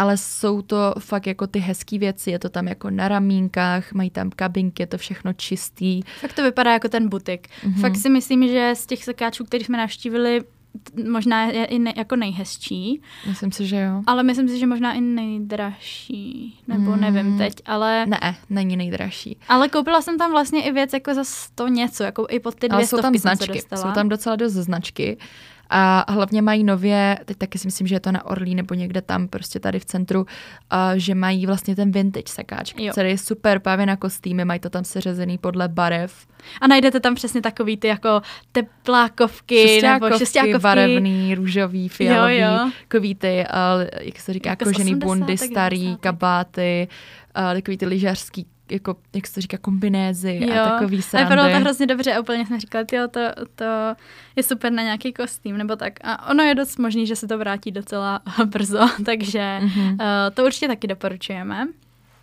ale 0.00 0.16
jsou 0.16 0.62
to 0.62 0.94
fakt 0.98 1.26
jako 1.26 1.46
ty 1.46 1.58
hezké 1.58 1.98
věci, 1.98 2.30
je 2.30 2.38
to 2.38 2.48
tam 2.48 2.68
jako 2.68 2.90
na 2.90 3.08
ramínkách, 3.08 3.92
mají 3.92 4.10
tam 4.10 4.30
kabinky, 4.30 4.82
je 4.82 4.86
to 4.86 4.98
všechno 4.98 5.32
čistý. 5.32 6.02
Fakt 6.20 6.32
to 6.32 6.42
vypadá 6.42 6.72
jako 6.72 6.88
ten 6.88 7.08
butik. 7.08 7.48
Mm-hmm. 7.48 7.80
Fakt 7.80 7.96
si 7.96 8.08
myslím, 8.08 8.48
že 8.48 8.72
z 8.76 8.86
těch 8.86 9.04
sekáčů, 9.04 9.44
který 9.44 9.64
jsme 9.64 9.78
navštívili, 9.78 10.40
možná 11.10 11.44
je 11.44 11.64
i 11.64 11.78
ne, 11.78 11.92
jako 11.96 12.16
nejhezčí. 12.16 13.02
Myslím 13.28 13.52
si, 13.52 13.66
že 13.66 13.76
jo. 13.76 14.02
Ale 14.06 14.22
myslím 14.22 14.48
si, 14.48 14.58
že 14.58 14.66
možná 14.66 14.92
i 14.92 15.00
nejdražší, 15.00 16.58
nebo 16.68 16.90
mm. 16.90 17.00
nevím 17.00 17.38
teď, 17.38 17.54
ale... 17.66 18.06
Ne, 18.06 18.36
není 18.50 18.76
nejdražší. 18.76 19.36
Ale 19.48 19.68
koupila 19.68 20.02
jsem 20.02 20.18
tam 20.18 20.30
vlastně 20.30 20.62
i 20.62 20.72
věc 20.72 20.92
jako 20.92 21.14
za 21.14 21.22
to 21.54 21.68
něco, 21.68 22.02
jako 22.02 22.26
i 22.30 22.40
pod 22.40 22.54
ty 22.54 22.68
dvě 22.68 22.76
ale 22.76 22.86
jsou 22.86 22.98
tam 23.02 23.14
značky, 23.14 23.62
jsou 23.76 23.92
tam 23.92 24.08
docela 24.08 24.36
dost 24.36 24.52
značky 24.52 25.18
a 25.70 26.12
hlavně 26.12 26.42
mají 26.42 26.64
nově, 26.64 27.18
teď 27.24 27.36
taky 27.36 27.58
si 27.58 27.66
myslím, 27.66 27.86
že 27.86 27.94
je 27.94 28.00
to 28.00 28.12
na 28.12 28.26
Orlí 28.26 28.54
nebo 28.54 28.74
někde 28.74 29.02
tam 29.02 29.28
prostě 29.28 29.60
tady 29.60 29.78
v 29.78 29.84
centru, 29.84 30.20
uh, 30.20 30.26
že 30.96 31.14
mají 31.14 31.46
vlastně 31.46 31.76
ten 31.76 31.90
vintage 31.92 32.28
sekáč, 32.28 32.74
jo. 32.78 32.92
který 32.92 33.10
je 33.10 33.18
super 33.18 33.58
právě 33.58 33.86
na 33.86 33.96
kostýmy, 33.96 34.44
mají 34.44 34.60
to 34.60 34.70
tam 34.70 34.84
seřezený 34.84 35.38
podle 35.38 35.68
barev. 35.68 36.26
A 36.60 36.66
najdete 36.66 37.00
tam 37.00 37.14
přesně 37.14 37.42
takový 37.42 37.76
ty 37.76 37.88
jako 37.88 38.22
teplákovky 38.52 39.68
šestákovky, 39.68 40.04
nebo 40.04 40.18
šestákovky. 40.18 40.58
barevný, 40.58 41.34
růžový, 41.34 41.88
fialový, 41.88 42.36
jo, 42.36 42.48
jo. 42.52 42.70
takový 42.82 43.14
ty, 43.14 43.44
uh, 43.76 43.88
jak 44.00 44.20
se 44.20 44.32
říká, 44.32 44.50
jako 44.50 44.64
kožený 44.64 44.94
bundy, 44.94 45.38
starý, 45.38 45.96
kabáty, 46.00 46.88
uh, 47.36 47.54
takový 47.54 47.76
ty 47.78 47.86
lyžařský 47.86 48.46
jako, 48.72 48.96
jak 49.14 49.26
se 49.26 49.34
to 49.34 49.40
říká, 49.40 49.58
kombinézy 49.58 50.40
jo. 50.42 50.62
a 50.62 50.70
takový 50.70 51.02
srandy. 51.02 51.34
A 51.34 51.48
to 51.50 51.60
hrozně 51.60 51.86
dobře 51.86 52.14
a 52.14 52.20
úplně 52.20 52.46
jsme 52.46 52.60
říkali, 52.60 52.84
jo, 52.92 53.08
to, 53.08 53.20
to 53.54 53.64
je 54.36 54.42
super 54.42 54.72
na 54.72 54.82
nějaký 54.82 55.12
kostým 55.12 55.56
nebo 55.56 55.76
tak. 55.76 55.92
A 56.02 56.30
ono 56.30 56.42
je 56.44 56.54
dost 56.54 56.78
možný, 56.78 57.06
že 57.06 57.16
se 57.16 57.28
to 57.28 57.38
vrátí 57.38 57.70
docela 57.70 58.20
brzo, 58.44 58.88
takže 59.04 59.60
mm-hmm. 59.62 59.90
uh, 59.90 59.98
to 60.34 60.44
určitě 60.44 60.68
taky 60.68 60.86
doporučujeme. 60.86 61.68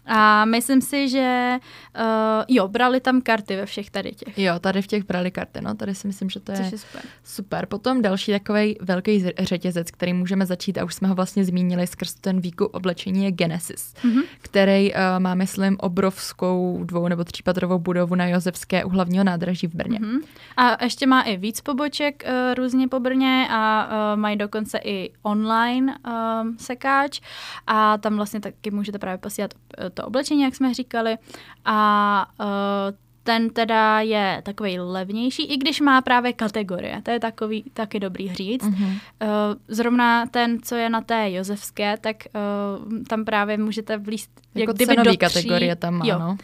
A 0.08 0.46
myslím 0.46 0.82
si, 0.82 1.10
že 1.10 1.58
uh, 2.00 2.44
jo, 2.48 2.68
brali 2.68 3.00
tam 3.00 3.22
karty 3.22 3.56
ve 3.56 3.66
všech 3.66 3.90
tady 3.90 4.12
těch. 4.12 4.38
Jo, 4.38 4.60
tady 4.60 4.82
v 4.82 4.88
těch 4.88 5.04
brali 5.04 5.32
karty, 5.32 5.62
no, 5.62 5.76
tady 5.76 5.96
si 5.96 6.08
myslím, 6.08 6.30
že 6.30 6.40
to 6.40 6.52
je, 6.52 6.62
je 6.62 6.78
super. 6.78 7.02
super. 7.24 7.66
Potom 7.66 8.02
další 8.02 8.32
takový 8.32 8.78
velký 8.82 9.26
řetězec, 9.40 9.92
který 9.92 10.14
můžeme 10.14 10.46
začít, 10.46 10.78
a 10.78 10.84
už 10.84 10.94
jsme 10.94 11.08
ho 11.08 11.16
vlastně 11.16 11.46
zmínili 11.46 11.88
skrz 11.88 12.14
ten 12.14 12.42
výkup 12.42 12.76
oblečení, 12.76 13.26
je 13.26 13.32
Genesis, 13.32 13.94
mm-hmm. 13.94 14.24
který 14.42 14.94
uh, 14.94 15.00
má, 15.20 15.36
myslím, 15.36 15.78
obrovskou 15.80 16.84
dvou 16.84 17.08
nebo 17.08 17.24
třípatrovou 17.24 17.80
budovu 17.80 18.16
na 18.16 18.26
Josefské 18.26 18.84
u 18.84 18.90
hlavního 18.90 19.24
nádraží 19.24 19.68
v 19.68 19.76
Brně. 19.76 20.00
Mm-hmm. 20.00 20.20
A 20.58 20.84
ještě 20.84 21.08
má 21.08 21.22
i 21.22 21.38
víc 21.38 21.62
poboček 21.62 22.24
uh, 22.28 22.56
různě 22.56 22.88
po 22.88 23.00
Brně 23.00 23.48
a 23.50 23.88
uh, 23.88 24.20
mají 24.20 24.38
dokonce 24.38 24.78
i 24.84 25.12
online 25.24 25.96
uh, 26.08 26.12
sekáč 26.58 27.22
a 27.68 27.98
tam 27.98 28.16
vlastně 28.16 28.40
taky 28.40 28.72
můžete 28.72 29.00
právě 29.00 29.18
posílat 29.18 29.54
uh, 29.54 29.90
to 29.98 30.06
oblečení, 30.06 30.42
jak 30.42 30.56
jsme 30.56 30.74
říkali. 30.74 31.18
A 31.66 32.27
uh, 32.39 33.07
ten 33.27 33.50
teda 33.50 34.01
je 34.01 34.41
takový 34.46 34.79
levnější, 34.79 35.43
i 35.43 35.57
když 35.57 35.81
má 35.81 36.01
právě 36.01 36.34
kategorie. 36.34 37.01
To 37.03 37.12
je 37.12 37.19
takový 37.19 37.63
taky 37.74 38.00
dobrý 38.00 38.34
říct. 38.34 38.63
Mm-hmm. 38.63 38.88
Uh, 38.88 39.29
zrovna 39.67 40.25
ten, 40.25 40.62
co 40.62 40.75
je 40.75 40.89
na 40.89 41.01
té 41.01 41.31
Josefské, 41.31 41.98
tak 41.98 42.15
uh, 42.25 43.03
tam 43.03 43.25
právě 43.25 43.57
můžete 43.57 43.98
vlíst 43.98 44.31
jako 44.55 44.69
jak 44.69 44.75
kdyby 44.75 44.96
do 44.96 45.03
tří, 45.03 45.17
kategorie 45.17 45.75
tam 45.75 45.93
má, 45.93 46.05
jo, 46.05 46.19
no. 46.19 46.29
uh, 46.29 46.38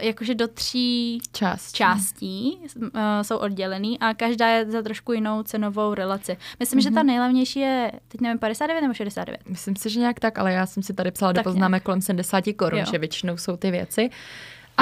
jakože 0.00 0.34
do 0.34 0.48
tří 0.48 1.20
Část. 1.32 1.72
částí 1.72 2.58
uh, 2.76 2.88
jsou 3.22 3.36
oddělený 3.36 3.98
a 3.98 4.14
každá 4.14 4.48
je 4.48 4.70
za 4.70 4.82
trošku 4.82 5.12
jinou 5.12 5.42
cenovou 5.42 5.94
relaci. 5.94 6.36
Myslím, 6.60 6.80
mm-hmm. 6.80 6.82
že 6.82 6.90
ta 6.90 7.00
mhm. 7.00 7.06
nejlevnější 7.06 7.60
je, 7.60 7.92
teď 8.08 8.20
nevím, 8.20 8.38
59 8.38 8.80
nebo 8.80 8.94
69. 8.94 9.40
Myslím 9.48 9.76
si, 9.76 9.90
že 9.90 10.00
nějak 10.00 10.20
tak, 10.20 10.38
ale 10.38 10.52
já 10.52 10.66
jsem 10.66 10.82
si 10.82 10.94
tady 10.94 11.10
psala 11.10 11.32
tak 11.32 11.44
do 11.44 11.50
poznámek 11.50 11.82
kolem 11.82 12.00
70 12.00 12.44
korun, 12.56 12.84
že 12.90 12.98
většinou 12.98 13.36
jsou 13.36 13.56
ty 13.56 13.70
věci. 13.70 14.10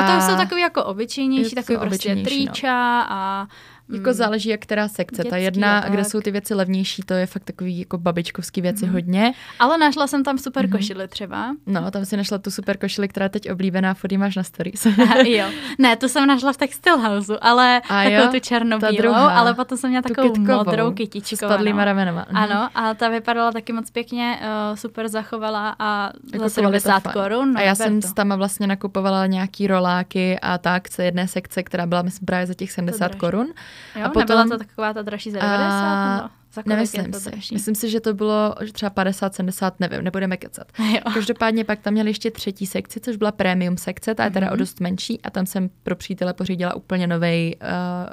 A, 0.00 0.16
a 0.16 0.20
to 0.20 0.26
jsou 0.26 0.36
takový 0.36 0.60
jako 0.60 0.84
obyčejnější, 0.84 1.54
takový 1.54 1.78
prostě 1.78 2.14
no. 2.14 2.22
trýča 2.22 2.98
no. 3.00 3.12
a 3.12 3.48
jako 3.92 4.10
mm. 4.10 4.14
záleží, 4.14 4.48
jak 4.48 4.60
která 4.60 4.88
sekce. 4.88 5.16
Dětský, 5.16 5.30
Ta 5.30 5.36
jedna, 5.36 5.80
kde 5.88 6.04
jsou 6.04 6.20
ty 6.20 6.30
věci 6.30 6.54
levnější, 6.54 7.02
to 7.02 7.14
je 7.14 7.26
fakt 7.26 7.44
takový 7.44 7.78
jako 7.78 7.98
babičkovský 7.98 8.60
věci 8.60 8.86
mm. 8.86 8.92
hodně. 8.92 9.32
Ale 9.58 9.78
našla 9.78 10.06
jsem 10.06 10.24
tam 10.24 10.38
super 10.38 10.66
mm. 10.66 10.72
košily 10.72 11.08
třeba. 11.08 11.54
No, 11.66 11.90
tam 11.90 12.04
si 12.04 12.16
našla 12.16 12.38
tu 12.38 12.50
super 12.50 12.76
košili, 12.76 13.08
která 13.08 13.24
je 13.24 13.30
teď 13.30 13.50
oblíbená, 13.50 13.94
fody 13.94 14.16
máš 14.18 14.36
na 14.36 14.42
stories. 14.42 14.86
jo. 15.26 15.46
Ne, 15.78 15.96
to 15.96 16.08
jsem 16.08 16.26
našla 16.26 16.52
v 16.52 16.56
Textil 16.56 16.98
House, 16.98 17.38
ale 17.40 17.82
a 17.88 18.04
takovou 18.04 18.24
jo, 18.24 18.32
tu 18.32 18.40
černobílou, 18.40 19.14
ale 19.14 19.54
potom 19.54 19.78
jsem 19.78 19.90
měla 19.90 20.02
takovou 20.02 20.32
kytkovou, 20.32 20.64
modrou 20.64 20.92
kytičku. 20.92 21.36
S 21.36 21.48
padlýma 21.48 21.84
ramenama. 21.84 22.26
Mhm. 22.28 22.36
Ano, 22.36 22.68
a 22.74 22.94
ta 22.94 23.08
vypadala 23.08 23.52
taky 23.52 23.72
moc 23.72 23.90
pěkně, 23.90 24.38
uh, 24.40 24.76
super 24.76 25.08
zachovala 25.08 25.76
a 25.78 26.10
jako 26.32 26.44
za 26.44 26.48
70 26.48 27.02
korun. 27.02 27.52
No, 27.52 27.60
a 27.60 27.62
já 27.62 27.74
jsem 27.74 28.00
to. 28.00 28.12
tam 28.12 28.32
vlastně 28.36 28.66
nakupovala 28.66 29.26
nějaký 29.26 29.66
roláky 29.66 30.38
a 30.42 30.58
tak 30.58 30.88
z 30.88 30.98
jedné 30.98 31.28
sekce, 31.28 31.62
která 31.62 31.86
byla 31.86 32.02
myslím 32.02 32.26
právě 32.26 32.46
za 32.46 32.54
těch 32.54 32.72
70 32.72 33.14
korun. 33.14 33.46
Jo, 33.96 34.04
a 34.04 34.08
potom, 34.08 34.38
nebyla 34.38 34.58
to 34.58 34.64
taková 34.64 34.94
ta 34.94 35.02
dražší 35.02 35.30
za 35.30 35.38
90? 35.38 35.70
A... 35.70 36.30
Za 36.52 36.62
Nemyslím 36.66 37.12
si. 37.12 37.30
Dražší? 37.30 37.54
Myslím 37.54 37.74
si, 37.74 37.90
že 37.90 38.00
to 38.00 38.14
bylo 38.14 38.54
třeba 38.72 38.90
50, 38.90 39.34
70, 39.34 39.80
nevím, 39.80 40.04
nebudeme 40.04 40.36
kecat. 40.36 40.66
Jo. 40.78 41.00
Každopádně 41.14 41.64
pak 41.64 41.80
tam 41.80 41.92
měli 41.92 42.10
ještě 42.10 42.30
třetí 42.30 42.66
sekci, 42.66 43.00
což 43.00 43.16
byla 43.16 43.32
premium 43.32 43.76
sekce, 43.76 44.14
ta 44.14 44.24
je 44.24 44.30
teda 44.30 44.46
mm-hmm. 44.46 44.52
o 44.52 44.56
dost 44.56 44.80
menší 44.80 45.20
a 45.22 45.30
tam 45.30 45.46
jsem 45.46 45.70
pro 45.82 45.96
přítele 45.96 46.34
pořídila 46.34 46.74
úplně 46.74 47.06
nový 47.06 47.56
uh, 47.56 47.68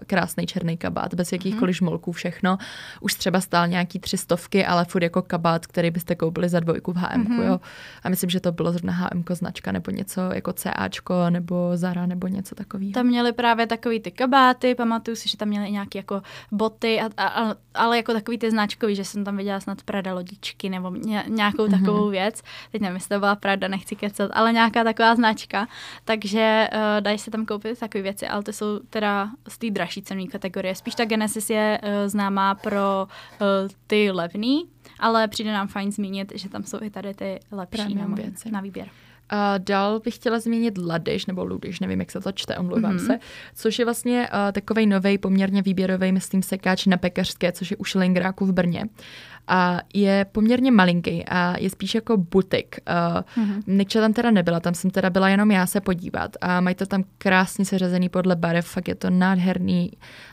krásný 0.07 0.45
černý 0.45 0.77
kabát, 0.77 1.13
bez 1.13 1.31
jakýchkoliv 1.31 1.75
mm-hmm. 1.75 1.77
žmolků 1.77 2.11
všechno. 2.11 2.57
Už 3.01 3.13
třeba 3.13 3.41
stál 3.41 3.67
nějaký 3.67 3.99
tři 3.99 4.17
stovky, 4.17 4.65
ale 4.65 4.85
furt 4.85 5.03
jako 5.03 5.21
kabát, 5.21 5.67
který 5.67 5.91
byste 5.91 6.15
koupili 6.15 6.49
za 6.49 6.59
dvojku 6.59 6.93
v 6.93 6.97
HM. 6.97 7.23
Mm-hmm. 7.23 7.43
Jo. 7.43 7.59
A 8.03 8.09
myslím, 8.09 8.29
že 8.29 8.39
to 8.39 8.51
bylo 8.51 8.71
zrovna 8.71 8.93
HM 8.93 9.23
značka 9.29 9.71
nebo 9.71 9.91
něco 9.91 10.21
jako 10.33 10.53
CAčko 10.53 11.29
nebo 11.29 11.71
Zara 11.75 12.05
nebo 12.05 12.27
něco 12.27 12.55
takového. 12.55 12.91
Tam 12.91 13.05
měli 13.05 13.33
právě 13.33 13.67
takový 13.67 13.99
ty 13.99 14.11
kabáty, 14.11 14.75
pamatuju 14.75 15.15
si, 15.15 15.29
že 15.29 15.37
tam 15.37 15.47
měli 15.47 15.71
nějaké 15.71 15.99
jako 15.99 16.21
boty, 16.51 17.01
a, 17.01 17.09
a, 17.17 17.55
ale 17.73 17.97
jako 17.97 18.13
tak 18.13 18.26
takový 18.27 18.37
ty 18.37 18.51
značkový, 18.51 18.95
že 18.95 19.05
jsem 19.05 19.23
tam 19.23 19.37
viděla 19.37 19.59
snad 19.59 19.83
Prada 19.83 20.13
lodičky 20.13 20.69
nebo 20.69 20.91
ně, 20.91 21.23
nějakou 21.27 21.65
mm-hmm. 21.65 21.79
takovou 21.79 22.09
věc. 22.09 22.41
Teď 22.71 22.81
nevím, 22.81 22.95
jestli 22.95 23.09
to 23.09 23.19
byla 23.19 23.35
Prada, 23.35 23.67
nechci 23.67 23.95
kecat, 23.95 24.31
ale 24.33 24.53
nějaká 24.53 24.83
taková 24.83 25.15
značka. 25.15 25.67
Takže 26.05 26.69
uh, 26.73 27.01
dají 27.01 27.19
se 27.19 27.31
tam 27.31 27.45
koupit 27.45 27.79
takové 27.79 28.01
věci, 28.01 28.27
ale 28.27 28.43
to 28.43 28.53
jsou 28.53 28.79
teda 28.89 29.29
z 29.47 29.57
té 29.57 29.69
dražší 29.69 30.01
cenové 30.01 30.27
kategorie. 30.27 30.75
Spíš 30.75 30.95
ta 30.95 31.05
Genesis 31.05 31.49
je 31.49 31.79
uh, 31.83 31.89
známá 32.09 32.55
pro 32.55 33.07
uh, 33.07 33.47
ty 33.87 34.11
levný, 34.11 34.65
ale 34.99 35.27
přijde 35.27 35.53
nám 35.53 35.67
fajn 35.67 35.91
zmínit, 35.91 36.31
že 36.35 36.49
tam 36.49 36.63
jsou 36.63 36.77
i 36.81 36.89
tady 36.89 37.13
ty 37.13 37.39
lepší 37.51 37.95
na, 37.95 38.05
věci. 38.05 38.51
na 38.51 38.61
výběr. 38.61 38.87
A 39.29 39.57
dál 39.57 39.99
bych 39.99 40.15
chtěla 40.15 40.39
zmínit 40.39 40.77
Ladyš, 40.77 41.25
nebo 41.25 41.43
Ludyš, 41.43 41.79
nevím, 41.79 41.99
jak 41.99 42.11
se 42.11 42.19
to 42.19 42.31
čte, 42.31 42.57
omlouvám 42.57 42.97
mm-hmm. 42.97 43.05
se, 43.05 43.19
což 43.55 43.79
je 43.79 43.85
vlastně 43.85 44.29
uh, 44.33 44.51
takový 44.51 44.85
nový, 44.85 45.17
poměrně 45.17 45.61
výběrový, 45.61 46.11
myslím, 46.11 46.43
sekáč 46.43 46.85
na 46.85 46.97
pekařské, 46.97 47.51
což 47.51 47.71
je 47.71 47.77
u 47.77 47.83
Šelingráku 47.83 48.45
v 48.45 48.53
Brně 48.53 48.85
a 49.47 49.81
je 49.93 50.25
poměrně 50.31 50.71
malinký 50.71 51.25
a 51.25 51.55
je 51.59 51.69
spíš 51.69 51.95
jako 51.95 52.17
butik. 52.17 52.75
Uh, 52.89 53.43
mm-hmm. 53.43 53.63
Nikča 53.67 54.01
tam 54.01 54.13
teda 54.13 54.31
nebyla, 54.31 54.59
tam 54.59 54.73
jsem 54.73 54.91
teda 54.91 55.09
byla 55.09 55.29
jenom 55.29 55.51
já 55.51 55.65
se 55.65 55.81
podívat 55.81 56.31
a 56.41 56.61
mají 56.61 56.75
to 56.75 56.85
tam 56.85 57.03
krásně 57.17 57.65
seřazený 57.65 58.09
podle 58.09 58.35
barev, 58.35 58.65
fakt 58.65 58.87
je 58.87 58.95
to 58.95 59.09
nádherný, 59.09 59.91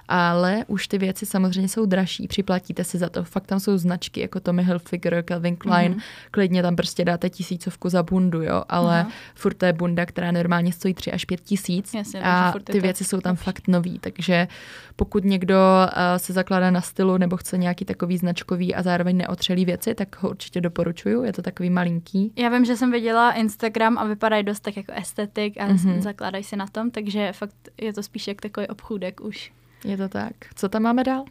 ale 0.09 0.65
už 0.67 0.89
ty 0.89 0.99
věci 0.99 1.27
samozřejmě 1.27 1.69
jsou 1.69 1.87
dražší, 1.87 2.29
připlatíte 2.29 2.85
si 2.85 2.99
za 2.99 3.09
to, 3.09 3.25
fakt 3.25 3.47
tam 3.47 3.61
jsou 3.61 3.79
značky 3.79 4.21
jako 4.21 4.41
Tommy 4.41 4.65
Hilfiger, 4.65 5.25
Calvin 5.29 5.57
Klein, 5.57 5.95
mm-hmm. 5.95 6.29
klidně 6.31 6.63
tam 6.63 6.77
prostě 6.77 7.05
dáte 7.05 7.31
tisícovku 7.31 7.89
za 7.89 8.03
bundu, 8.03 8.43
jo, 8.43 8.63
ale 8.69 9.01
Aha. 9.01 9.11
furt 9.35 9.55
to 9.55 9.67
je 9.67 9.73
bunda, 9.73 10.07
která 10.07 10.33
normálně 10.33 10.73
stojí 10.73 10.95
3 10.95 11.13
až 11.13 11.25
5 11.25 11.41
tisíc 11.41 11.95
Jasně, 11.95 12.23
a 12.23 12.55
ty 12.65 12.81
věci 12.81 13.05
jsou 13.05 13.21
tam 13.21 13.37
fakt 13.37 13.69
nový, 13.69 13.99
takže 13.99 14.49
pokud 14.97 15.25
někdo 15.25 15.55
uh, 15.55 15.91
se 16.17 16.33
zakládá 16.33 16.71
na 16.71 16.81
stylu 16.81 17.19
nebo 17.19 17.37
chce 17.37 17.59
nějaký 17.59 17.85
takový 17.85 18.19
značkový 18.19 18.75
a 18.75 18.83
zároveň 18.83 19.17
neotřelý 19.17 19.65
věci, 19.65 19.95
tak 19.95 20.23
ho 20.23 20.31
určitě 20.31 20.61
doporučuju. 20.61 21.25
Je 21.25 21.33
to 21.33 21.43
takový 21.43 21.71
malinký. 21.71 22.33
Já 22.37 22.49
vím, 22.49 22.65
že 22.65 22.77
jsem 22.77 22.91
viděla 22.93 23.33
Instagram 23.33 23.99
a 23.99 24.05
vypadají 24.05 24.45
dost 24.45 24.61
tak 24.61 24.77
jako 24.77 24.93
estetik 24.93 25.61
a 25.61 25.69
mm-hmm. 25.69 26.01
zakládají 26.01 26.45
si 26.45 26.57
na 26.57 26.67
tom, 26.67 26.91
takže 26.91 27.33
fakt 27.33 27.57
je 27.81 27.93
to 27.93 28.03
spíš 28.03 28.29
jak 28.29 28.41
takový 28.41 28.67
obchůdek 28.67 29.21
už. 29.21 29.53
Je 29.85 29.97
to 29.97 30.09
tak. 30.09 30.35
Co 30.55 30.69
tam 30.69 30.83
máme 30.83 31.05
dál? 31.05 31.25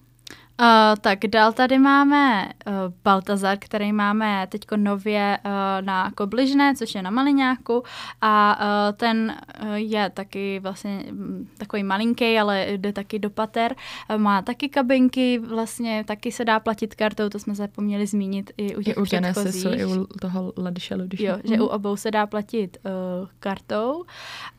Uh, 0.62 0.68
tak 1.02 1.20
dál 1.28 1.54
tady 1.54 1.80
máme 1.80 2.50
uh, 2.68 2.74
Baltazar, 3.04 3.58
který 3.60 3.94
máme 3.94 4.48
teď 4.50 4.62
nově 4.76 5.40
uh, 5.46 5.52
na 5.86 6.12
Kobližné, 6.12 6.76
což 6.76 6.96
je 6.96 7.02
na 7.02 7.10
Maliňáku 7.10 7.84
a 8.22 8.60
uh, 8.60 8.98
ten 8.98 9.36
uh, 9.62 9.74
je 9.74 10.10
taky 10.10 10.60
vlastně 10.60 11.04
um, 11.12 11.48
takový 11.58 11.84
malinký, 11.84 12.40
ale 12.40 12.66
jde 12.70 12.94
taky 12.94 13.20
do 13.20 13.30
pater. 13.30 13.76
Uh, 14.10 14.18
má 14.18 14.42
taky 14.42 14.70
kabinky, 14.70 15.40
vlastně 15.40 16.04
taky 16.08 16.32
se 16.32 16.46
dá 16.46 16.60
platit 16.60 16.96
kartou, 16.96 17.30
to 17.30 17.40
jsme 17.40 17.56
zapomněli 17.56 18.08
zmínit 18.08 18.52
i 18.58 18.76
u 18.76 18.82
těch 18.82 18.98
I 18.98 19.00
u 19.00 19.04
předchozích. 19.04 19.80
i 19.80 19.86
u 19.86 20.06
toho 20.22 20.54
Ladiše 20.58 20.96
Ludiše. 20.96 21.26
Jo, 21.26 21.38
že 21.44 21.62
u 21.62 21.66
obou 21.66 21.96
se 21.96 22.12
dá 22.12 22.28
platit 22.28 22.78
uh, 22.86 23.28
kartou 23.40 24.04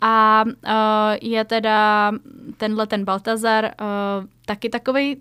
a 0.00 0.44
uh, 0.46 0.72
je 1.22 1.44
teda 1.44 2.12
tenhle 2.56 2.86
ten 2.86 3.04
Baltazar 3.04 3.64
uh, 3.64 4.26
taky 4.46 4.68
takový 4.68 5.16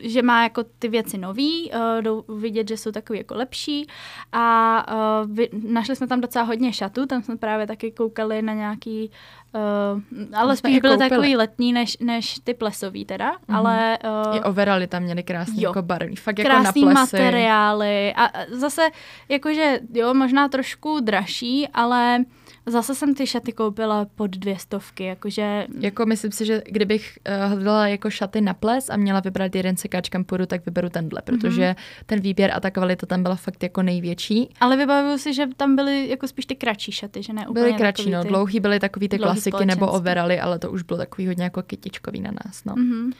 že 0.00 0.22
má 0.22 0.42
jako 0.42 0.64
ty 0.78 0.88
věci 0.88 1.18
nový, 1.18 1.70
uh, 1.70 2.02
jdou 2.02 2.24
vidět, 2.28 2.68
že 2.68 2.76
jsou 2.76 2.92
takový 2.92 3.18
jako 3.18 3.34
lepší 3.34 3.86
a 4.32 4.86
uh, 5.22 5.30
vy, 5.30 5.48
našli 5.68 5.96
jsme 5.96 6.06
tam 6.06 6.20
docela 6.20 6.44
hodně 6.44 6.72
šatů, 6.72 7.06
tam 7.06 7.22
jsme 7.22 7.36
právě 7.36 7.66
taky 7.66 7.90
koukali 7.90 8.42
na 8.42 8.54
nějaký, 8.54 9.10
uh, 9.54 10.34
ale 10.34 10.56
spíš 10.56 10.78
byly 10.78 10.98
takový 10.98 11.36
letní 11.36 11.72
než, 11.72 11.98
než 11.98 12.38
ty 12.44 12.54
plesový 12.54 13.04
teda, 13.04 13.32
mm-hmm. 13.32 13.56
ale... 13.56 13.98
Uh, 14.28 14.36
I 14.36 14.42
overaly 14.42 14.86
tam 14.86 15.02
měly 15.02 15.22
krásný 15.22 15.62
jo, 15.62 15.70
jako 15.70 15.82
barvý, 15.82 16.16
fakt 16.16 16.38
jako 16.38 16.62
na 16.62 16.72
plesy. 16.72 16.80
materiály 16.80 18.14
a 18.16 18.30
zase 18.50 18.90
jakože 19.28 19.80
jo, 19.92 20.14
možná 20.14 20.48
trošku 20.48 21.00
dražší, 21.00 21.68
ale 21.68 22.24
Zase 22.66 22.94
jsem 22.94 23.14
ty 23.14 23.26
šaty 23.26 23.52
koupila 23.52 24.06
pod 24.14 24.30
dvě 24.30 24.58
stovky, 24.58 25.04
jakože... 25.04 25.66
Jako 25.80 26.06
myslím 26.06 26.32
si, 26.32 26.46
že 26.46 26.62
kdybych 26.66 27.18
uh, 27.28 27.52
hledala 27.52 27.88
jako 27.88 28.10
šaty 28.10 28.40
na 28.40 28.54
ples 28.54 28.90
a 28.90 28.96
měla 28.96 29.20
vybrat 29.20 29.54
jeden 29.54 29.76
sekáč, 29.76 30.08
kam 30.08 30.24
půjdu, 30.24 30.46
tak 30.46 30.66
vyberu 30.66 30.88
tenhle, 30.88 31.22
protože 31.22 31.62
mm-hmm. 31.62 32.04
ten 32.06 32.20
výběr 32.20 32.50
a 32.54 32.60
ta 32.60 32.70
kvalita 32.70 33.06
tam 33.06 33.22
byla 33.22 33.34
fakt 33.36 33.62
jako 33.62 33.82
největší. 33.82 34.48
Ale 34.60 34.76
vybavuju 34.76 35.18
si, 35.18 35.34
že 35.34 35.46
tam 35.56 35.76
byly 35.76 36.08
jako 36.08 36.28
spíš 36.28 36.46
ty 36.46 36.56
kratší 36.56 36.92
šaty, 36.92 37.22
že 37.22 37.32
ne 37.32 37.48
úplně 37.48 37.64
Byly 37.64 37.78
kratší, 37.78 38.10
no, 38.10 38.22
ty... 38.22 38.28
dlouhý 38.28 38.60
byly 38.60 38.80
takový 38.80 39.08
ty 39.08 39.18
klasiky 39.18 39.66
nebo 39.66 39.92
overaly, 39.92 40.40
ale 40.40 40.58
to 40.58 40.70
už 40.70 40.82
bylo 40.82 40.98
takový 40.98 41.26
hodně 41.26 41.44
jako 41.44 41.62
kytičkový 41.62 42.20
na 42.20 42.30
nás, 42.44 42.64
no. 42.64 42.74
Mm-hmm 42.74 43.12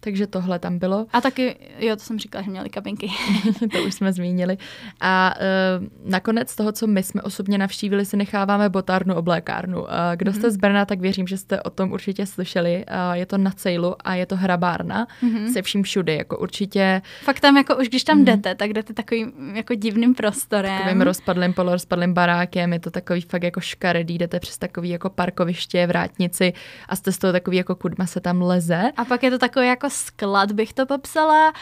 takže 0.00 0.26
tohle 0.26 0.58
tam 0.58 0.78
bylo. 0.78 1.06
A 1.12 1.20
taky, 1.20 1.56
jo, 1.78 1.96
to 1.96 2.02
jsem 2.02 2.18
říkala, 2.18 2.44
že 2.44 2.50
měli 2.50 2.68
kabinky. 2.68 3.10
to 3.72 3.82
už 3.82 3.94
jsme 3.94 4.12
zmínili. 4.12 4.58
A 5.00 5.34
uh, 5.80 6.10
nakonec 6.10 6.56
toho, 6.56 6.72
co 6.72 6.86
my 6.86 7.02
jsme 7.02 7.22
osobně 7.22 7.58
navštívili, 7.58 8.06
si 8.06 8.16
necháváme 8.16 8.68
botárnu 8.68 9.14
oblékárnu. 9.14 9.80
Uh, 9.80 9.88
kdo 10.16 10.30
mm-hmm. 10.30 10.38
jste 10.38 10.50
z 10.50 10.56
Brna, 10.56 10.84
tak 10.84 11.00
věřím, 11.00 11.26
že 11.26 11.38
jste 11.38 11.62
o 11.62 11.70
tom 11.70 11.92
určitě 11.92 12.26
slyšeli. 12.26 12.84
Uh, 12.88 13.16
je 13.16 13.26
to 13.26 13.38
na 13.38 13.50
Cejlu 13.50 13.94
a 14.04 14.14
je 14.14 14.26
to 14.26 14.36
hrabárna 14.36 15.06
mm-hmm. 15.22 15.52
se 15.52 15.62
vším 15.62 15.82
všudy, 15.82 16.16
jako 16.16 16.38
určitě. 16.38 17.02
Fakt 17.22 17.40
tam, 17.40 17.56
jako 17.56 17.76
už 17.76 17.88
když 17.88 18.04
tam 18.04 18.18
mm-hmm. 18.18 18.24
jdete, 18.24 18.54
tak 18.54 18.72
jdete 18.72 18.94
takovým 18.94 19.32
jako 19.54 19.74
divným 19.74 20.14
prostorem. 20.14 20.78
Takovým 20.78 21.00
rozpadlým, 21.00 21.52
polorozpadlým 21.52 22.14
barákem, 22.14 22.72
je 22.72 22.80
to 22.80 22.90
takový 22.90 23.20
fakt 23.20 23.42
jako 23.42 23.60
škaredý, 23.60 24.18
jdete 24.18 24.40
přes 24.40 24.58
takový 24.58 24.88
jako 24.88 25.10
parkoviště, 25.10 25.86
vrátnici 25.86 26.52
a 26.88 26.96
jste 26.96 27.12
z 27.12 27.18
toho 27.18 27.32
takový 27.32 27.56
jako 27.56 27.74
kudma 27.74 28.06
se 28.06 28.20
tam 28.20 28.42
leze. 28.42 28.90
A 28.96 29.04
pak 29.04 29.22
je 29.22 29.30
to 29.30 29.38
takový 29.38 29.66
jako 29.66 29.89
sklad, 29.90 30.52
bych 30.52 30.72
to 30.72 30.86
popsala. 30.86 31.52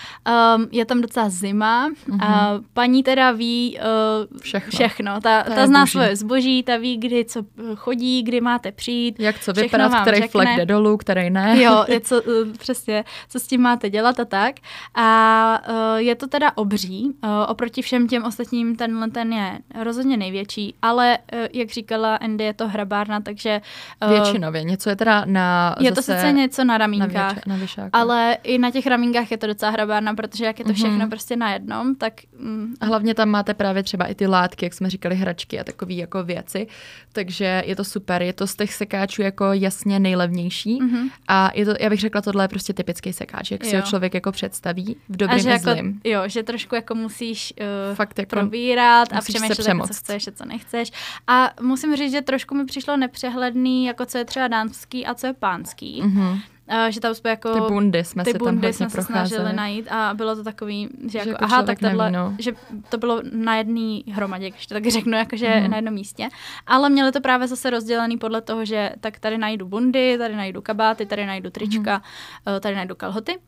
Um, 0.57 0.69
je 0.73 0.85
tam 0.85 1.01
docela 1.01 1.29
zima. 1.29 1.89
Mm-hmm. 1.89 2.55
Uh, 2.57 2.65
paní 2.73 3.03
teda 3.03 3.31
ví 3.31 3.79
uh, 3.79 4.41
všechno. 4.41 4.71
všechno. 4.71 5.21
Ta, 5.21 5.43
ta 5.43 5.67
zná 5.67 5.81
boží. 5.81 5.93
svoje 5.93 6.17
zboží, 6.17 6.63
ta 6.63 6.77
ví, 6.77 6.97
kdy 6.97 7.25
co 7.25 7.43
chodí, 7.75 8.23
kdy 8.23 8.41
máte 8.41 8.73
přijít. 8.73 9.21
Jak 9.21 9.39
co 9.39 9.53
vypadat, 9.53 10.03
který 10.03 10.17
řekne. 10.17 10.29
flek 10.29 10.49
jde 10.57 10.67
dolů, 10.67 10.97
který 10.97 11.31
ne. 11.31 11.63
Jo, 11.63 11.85
je 11.89 12.01
co, 12.01 12.23
uh, 12.23 12.33
přesně, 12.59 13.05
co 13.29 13.41
s 13.41 13.47
tím 13.47 13.61
máte 13.61 13.91
dělat 13.91 14.21
a 14.21 14.25
tak. 14.25 14.55
A 14.95 15.61
uh, 15.69 15.97
je 15.97 16.15
to 16.15 16.27
teda 16.27 16.53
obří. 16.55 17.05
Uh, 17.25 17.31
oproti 17.49 17.83
všem 17.83 18.09
těm 18.09 18.25
ostatním 18.25 18.77
tenhle 18.77 19.11
ten 19.11 19.33
je 19.33 19.59
rozhodně 19.83 20.17
největší, 20.17 20.75
ale 20.83 21.19
uh, 21.33 21.39
jak 21.53 21.69
říkala 21.69 22.17
Andy, 22.17 22.45
je 22.45 22.55
to 22.55 22.69
hrabárna, 22.69 23.21
takže... 23.21 23.61
Uh, 24.05 24.11
Většinově. 24.11 24.65
Něco 24.65 24.91
je 24.91 24.97
teda 24.97 25.25
na... 25.27 25.75
Je 25.81 25.93
to 25.93 26.03
sice 26.03 26.33
něco 26.33 26.65
na 26.65 26.79
ramínkách, 26.79 27.47
na, 27.47 27.57
věč, 27.57 27.77
na 27.77 27.89
ale 27.93 28.18
ale 28.19 28.37
i 28.43 28.59
na 28.59 28.71
těch 28.71 28.87
ramingách 28.87 29.31
je 29.31 29.39
to 29.39 29.47
docela 29.47 29.71
hrabárna, 29.71 30.15
protože 30.15 30.45
jak 30.45 30.59
je 30.59 30.65
to 30.65 30.73
všechno 30.73 30.99
mm-hmm. 30.99 31.11
prostě 31.11 31.37
na 31.37 31.53
jednom, 31.53 31.95
tak... 31.95 32.13
Mm. 32.39 32.75
A 32.81 32.87
hlavně 32.87 33.15
tam 33.15 33.29
máte 33.29 33.55
právě 33.55 33.83
třeba 33.83 34.07
i 34.07 34.15
ty 34.15 34.27
látky, 34.27 34.67
jak 34.67 34.75
jsme 34.75 34.91
říkali, 34.91 35.15
hračky 35.15 35.61
a 35.61 35.65
takové 35.65 35.93
jako 35.93 36.25
věci, 36.25 36.67
takže 37.13 37.63
je 37.67 37.77
to 37.77 37.85
super, 37.85 38.23
je 38.23 38.33
to 38.33 38.47
z 38.47 38.57
těch 38.57 38.75
sekáčů 38.75 39.23
jako 39.23 39.45
jasně 39.53 39.99
nejlevnější 39.99 40.79
mm-hmm. 40.79 41.11
a 41.29 41.51
je 41.55 41.65
to, 41.65 41.75
já 41.81 41.91
bych 41.91 42.01
řekla, 42.01 42.21
tohle 42.21 42.45
je 42.45 42.49
prostě 42.49 42.73
typický 42.73 43.13
sekáč, 43.13 43.51
jak 43.51 43.65
jo. 43.65 43.71
si 43.71 43.77
ho 43.77 43.83
člověk 43.83 44.15
jako 44.15 44.33
představí 44.33 44.97
v 45.09 45.17
dobrém 45.17 45.39
a, 45.39 45.43
že 45.43 45.51
jako, 45.51 45.71
Jo, 46.05 46.23
že 46.27 46.43
trošku 46.43 46.75
jako 46.75 46.95
musíš 46.95 47.55
uh, 47.91 47.97
Fakt 47.97 48.19
jako 48.19 48.29
probírat 48.29 49.13
a 49.13 49.21
přemýšlet, 49.21 49.69
jako, 49.69 49.87
co 49.87 49.95
chceš 49.95 50.29
a 50.29 50.31
co 50.31 50.45
nechceš. 50.45 50.93
A 51.27 51.51
musím 51.61 51.97
říct, 51.97 52.13
že 52.13 52.23
trošku 52.23 52.55
mi 52.55 52.65
přišlo 52.65 52.97
nepřehledný, 52.97 53.87
jako 53.87 54.07
co 54.07 54.19
je 54.19 54.25
třeba 54.25 54.49
dánský 54.49 55.07
a 55.07 55.15
co 55.15 55.27
je 55.27 55.33
pánský. 55.33 56.03
Mm-hmm. 56.03 56.41
Uh, 56.73 56.91
že 56.91 57.01
tam 57.01 57.15
jsme 57.15 57.31
jako... 57.31 57.55
Ty 57.55 57.61
bundy 57.61 58.05
jsme 58.05 58.25
ty 58.25 58.33
se 58.33 58.39
bundy 58.39 58.61
tam 58.61 58.73
jsme 58.73 58.91
se 58.91 59.03
snažili 59.03 59.53
najít 59.53 59.89
a 59.91 60.15
bylo 60.15 60.37
to 60.37 60.45
takový, 60.45 60.89
že, 61.03 61.11
že 61.11 61.19
jako, 61.19 61.31
jako 61.31 61.45
aha, 61.45 61.63
tak 61.63 61.79
tohle, 61.79 62.11
no. 62.11 62.35
že 62.39 62.53
to 62.89 62.99
bylo 62.99 63.23
na 63.33 63.57
jedné 63.57 64.01
hromadě, 64.13 64.51
když 64.51 64.67
to 64.67 64.75
tak 64.75 64.87
řeknu, 64.87 65.19
jakože 65.19 65.61
mm. 65.61 65.71
na 65.71 65.77
jednom 65.77 65.95
místě. 65.95 66.29
Ale 66.67 66.91
měli 66.91 67.13
to 67.13 67.21
právě 67.21 67.49
zase 67.49 67.71
rozdělený 67.71 68.19
podle 68.19 68.41
toho, 68.41 68.65
že 68.65 68.91
tak 69.01 69.19
tady 69.19 69.39
najdu 69.39 69.67
bundy, 69.67 70.19
tady 70.19 70.37
najdu 70.37 70.63
kabáty, 70.63 71.07
tady 71.07 71.27
najdu 71.27 71.51
trička, 71.51 72.03
mm. 72.47 72.61
tady 72.61 72.75
najdu 72.75 72.95
kalhoty. 72.95 73.39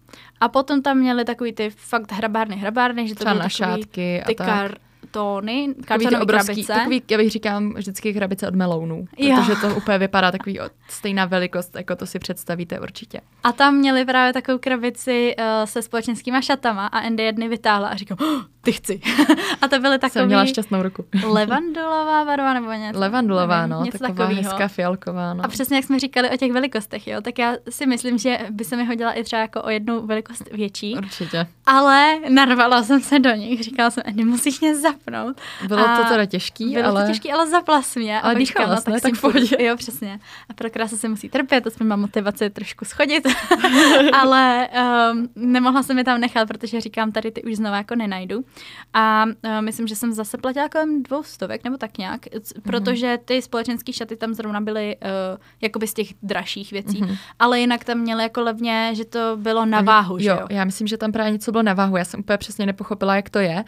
A 0.40 0.48
potom 0.48 0.82
tam 0.82 0.98
měli 0.98 1.24
takový 1.24 1.52
ty 1.52 1.70
fakt 1.70 2.12
hrabárny, 2.12 2.56
hrabárny, 2.56 3.08
že 3.08 3.14
to 3.14 3.24
byly 3.24 3.36
takový 3.36 3.50
šátky 3.50 4.22
ty 4.26 4.34
a 4.34 4.34
tak. 4.34 4.46
Kar, 4.46 4.74
tóny, 5.10 5.74
kartonové 5.84 6.20
obrovský, 6.20 6.46
krabice. 6.46 6.72
Takový, 6.72 7.02
já 7.10 7.18
bych 7.18 7.30
říkám 7.30 7.74
vždycky 7.74 8.14
krabice 8.14 8.48
od 8.48 8.54
melounů, 8.54 9.04
protože 9.16 9.60
to 9.60 9.76
úplně 9.76 9.98
vypadá 9.98 10.32
takový 10.32 10.58
stejná 10.88 11.24
velikost, 11.24 11.76
jako 11.76 11.96
to 11.96 12.06
si 12.06 12.18
představíte 12.18 12.80
určitě. 12.80 13.20
A 13.44 13.52
tam 13.52 13.74
měli 13.74 14.04
právě 14.04 14.32
takovou 14.32 14.58
krabici 14.58 15.34
uh, 15.38 15.44
se 15.64 15.82
společenskýma 15.82 16.40
šatama 16.40 16.86
a 16.86 16.98
Andy 16.98 17.22
jedny 17.22 17.48
vytáhla 17.48 17.88
a 17.88 17.96
říkám, 17.96 18.18
oh, 18.20 18.42
ty 18.60 18.72
chci. 18.72 19.00
a 19.62 19.68
to 19.68 19.78
byly 19.78 19.98
takové. 19.98 20.20
Jsem 20.20 20.26
měla 20.26 20.46
šťastnou 20.46 20.82
ruku. 20.82 21.04
levandulová 21.26 22.24
barva 22.24 22.54
nebo 22.54 22.72
něco. 22.72 22.98
Levandulová, 22.98 23.66
no, 23.66 23.84
něco 23.84 23.98
taková 23.98 24.18
takovýho. 24.18 24.42
hezká 24.42 24.68
fialková. 24.68 25.34
No. 25.34 25.44
A 25.44 25.48
přesně 25.48 25.76
jak 25.76 25.84
jsme 25.84 25.98
říkali 25.98 26.30
o 26.30 26.36
těch 26.36 26.52
velikostech, 26.52 27.06
jo, 27.06 27.20
tak 27.20 27.38
já 27.38 27.54
si 27.68 27.86
myslím, 27.86 28.18
že 28.18 28.38
by 28.50 28.64
se 28.64 28.76
mi 28.76 28.84
hodila 28.84 29.12
i 29.12 29.24
třeba 29.24 29.42
jako 29.42 29.62
o 29.62 29.70
jednu 29.70 30.06
velikost 30.06 30.52
větší. 30.52 30.96
Určitě. 30.96 31.46
Ale 31.66 32.18
narvala 32.28 32.82
jsem 32.82 33.00
se 33.00 33.18
do 33.18 33.30
nich, 33.30 33.64
říkala 33.64 33.90
jsem, 33.90 34.02
Andy, 34.06 34.24
musíš 34.24 34.60
mě 34.60 34.76
za 34.76 34.89
zapnout. 34.92 35.40
Bylo 35.68 35.88
a 35.88 35.96
to 35.96 36.04
teda 36.04 36.24
těžký, 36.26 36.74
bylo 36.74 36.88
ale... 36.88 37.02
to 37.02 37.08
těžký, 37.08 37.32
ale 37.32 37.50
zaplas 37.50 37.96
mě. 37.96 38.20
Ale 38.20 38.34
dýchala 38.34 38.74
no, 38.74 38.80
tak, 38.80 39.02
tak 39.02 39.14
v 39.14 39.20
pohodě. 39.20 39.64
Jo, 39.64 39.76
přesně. 39.76 40.20
A 40.48 40.54
pro 40.54 40.70
krásu 40.70 40.96
se 40.96 41.08
musí 41.08 41.28
trpět, 41.28 41.64
to 41.64 41.84
mám 41.84 42.00
motivaci 42.00 42.50
trošku 42.50 42.84
schodit. 42.84 43.28
ale 44.12 44.68
um, 45.12 45.28
nemohla 45.36 45.82
jsem 45.82 45.98
je 45.98 46.04
tam 46.04 46.20
nechat, 46.20 46.48
protože 46.48 46.80
říkám, 46.80 47.12
tady 47.12 47.30
ty 47.30 47.42
už 47.42 47.56
znovu 47.56 47.76
jako 47.76 47.94
nenajdu. 47.94 48.44
A 48.94 49.24
uh, 49.26 49.60
myslím, 49.60 49.86
že 49.86 49.96
jsem 49.96 50.12
zase 50.12 50.38
platila 50.38 50.68
kolem 50.68 51.02
dvou 51.02 51.22
stovek 51.22 51.64
nebo 51.64 51.76
tak 51.76 51.98
nějak, 51.98 52.20
mhm. 52.34 52.62
protože 52.62 53.18
ty 53.24 53.42
společenské 53.42 53.92
šaty 53.92 54.16
tam 54.16 54.34
zrovna 54.34 54.60
byly 54.60 54.96
uh, 54.96 55.10
jakoby 55.60 55.86
z 55.86 55.94
těch 55.94 56.08
dražších 56.22 56.72
věcí, 56.72 57.02
mm-hmm. 57.02 57.16
ale 57.38 57.60
jinak 57.60 57.84
tam 57.84 57.98
měly 57.98 58.22
jako 58.22 58.40
levně, 58.40 58.90
že 58.94 59.04
to 59.04 59.36
bylo 59.36 59.66
na 59.66 59.80
váhu, 59.80 60.14
jo, 60.14 60.20
že 60.20 60.30
jo? 60.30 60.46
já 60.50 60.64
myslím, 60.64 60.86
že 60.86 60.96
tam 60.96 61.12
právě 61.12 61.32
něco 61.32 61.52
bylo 61.52 61.62
na 61.62 61.74
váhu, 61.74 61.96
já 61.96 62.04
jsem 62.04 62.20
úplně 62.20 62.38
přesně 62.38 62.66
nepochopila, 62.66 63.16
jak 63.16 63.30
to 63.30 63.38
je. 63.38 63.64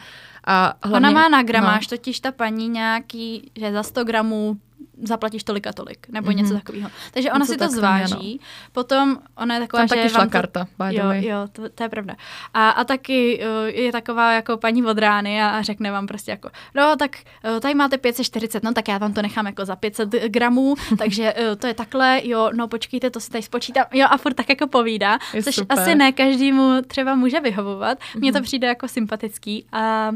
A 0.47 0.73
hlavně, 0.83 1.07
Ona 1.09 1.21
má 1.21 1.29
na 1.29 1.43
gramáž, 1.43 1.87
no. 1.87 1.97
totiž 1.97 2.19
ta 2.19 2.31
paní 2.31 2.67
nějaký, 2.67 3.51
že 3.55 3.71
za 3.71 3.83
100 3.83 4.03
gramů 4.03 4.57
zaplatíš 5.07 5.43
tolik 5.43 5.67
a 5.67 5.73
tolik, 5.73 6.07
nebo 6.09 6.29
mm-hmm. 6.29 6.35
něco 6.35 6.53
takového. 6.53 6.89
Takže 7.11 7.31
ona 7.31 7.39
něco 7.39 7.51
si 7.51 7.57
to 7.57 7.69
zváží, 7.69 8.39
no. 8.41 8.47
potom 8.71 9.17
ona 9.37 9.55
je 9.55 9.61
taková, 9.61 9.81
Tam 9.81 9.87
že 9.87 9.95
taky 9.95 10.09
šla 10.09 10.25
to, 10.25 10.29
karta, 10.29 10.67
by 10.77 10.95
jo, 10.95 11.05
jo, 11.11 11.47
to, 11.51 11.69
to, 11.69 11.83
je 11.83 11.89
pravda. 11.89 12.15
A, 12.53 12.69
a 12.69 12.83
taky 12.83 13.39
uh, 13.39 13.67
je 13.67 13.91
taková 13.91 14.33
jako 14.33 14.57
paní 14.57 14.85
od 14.85 14.97
rány 14.97 15.41
a, 15.41 15.49
a 15.49 15.61
řekne 15.61 15.91
vám 15.91 16.07
prostě 16.07 16.31
jako, 16.31 16.49
no 16.75 16.95
tak 16.95 17.17
uh, 17.53 17.59
tady 17.59 17.75
máte 17.75 17.97
540, 17.97 18.63
no 18.63 18.73
tak 18.73 18.87
já 18.87 18.97
vám 18.97 19.13
to 19.13 19.21
nechám 19.21 19.45
jako 19.45 19.65
za 19.65 19.75
500 19.75 20.09
gramů, 20.09 20.75
takže 20.97 21.33
uh, 21.33 21.55
to 21.55 21.67
je 21.67 21.73
takhle, 21.73 22.21
jo, 22.23 22.49
no 22.53 22.67
počkejte, 22.67 23.09
to 23.09 23.19
si 23.19 23.29
tady 23.29 23.41
spočítám, 23.41 23.85
jo 23.93 24.07
a 24.09 24.17
furt 24.17 24.33
tak 24.33 24.49
jako 24.49 24.67
povídá, 24.67 25.19
je 25.33 25.43
což 25.43 25.55
super. 25.55 25.79
asi 25.79 25.95
ne 25.95 26.11
každému 26.11 26.81
třeba 26.87 27.15
může 27.15 27.39
vyhovovat. 27.39 27.97
Mně 28.15 28.29
mm-hmm. 28.29 28.33
to 28.33 28.39
mhm. 28.39 28.43
přijde 28.43 28.67
jako 28.67 28.87
sympatický 28.87 29.65
a 29.71 30.11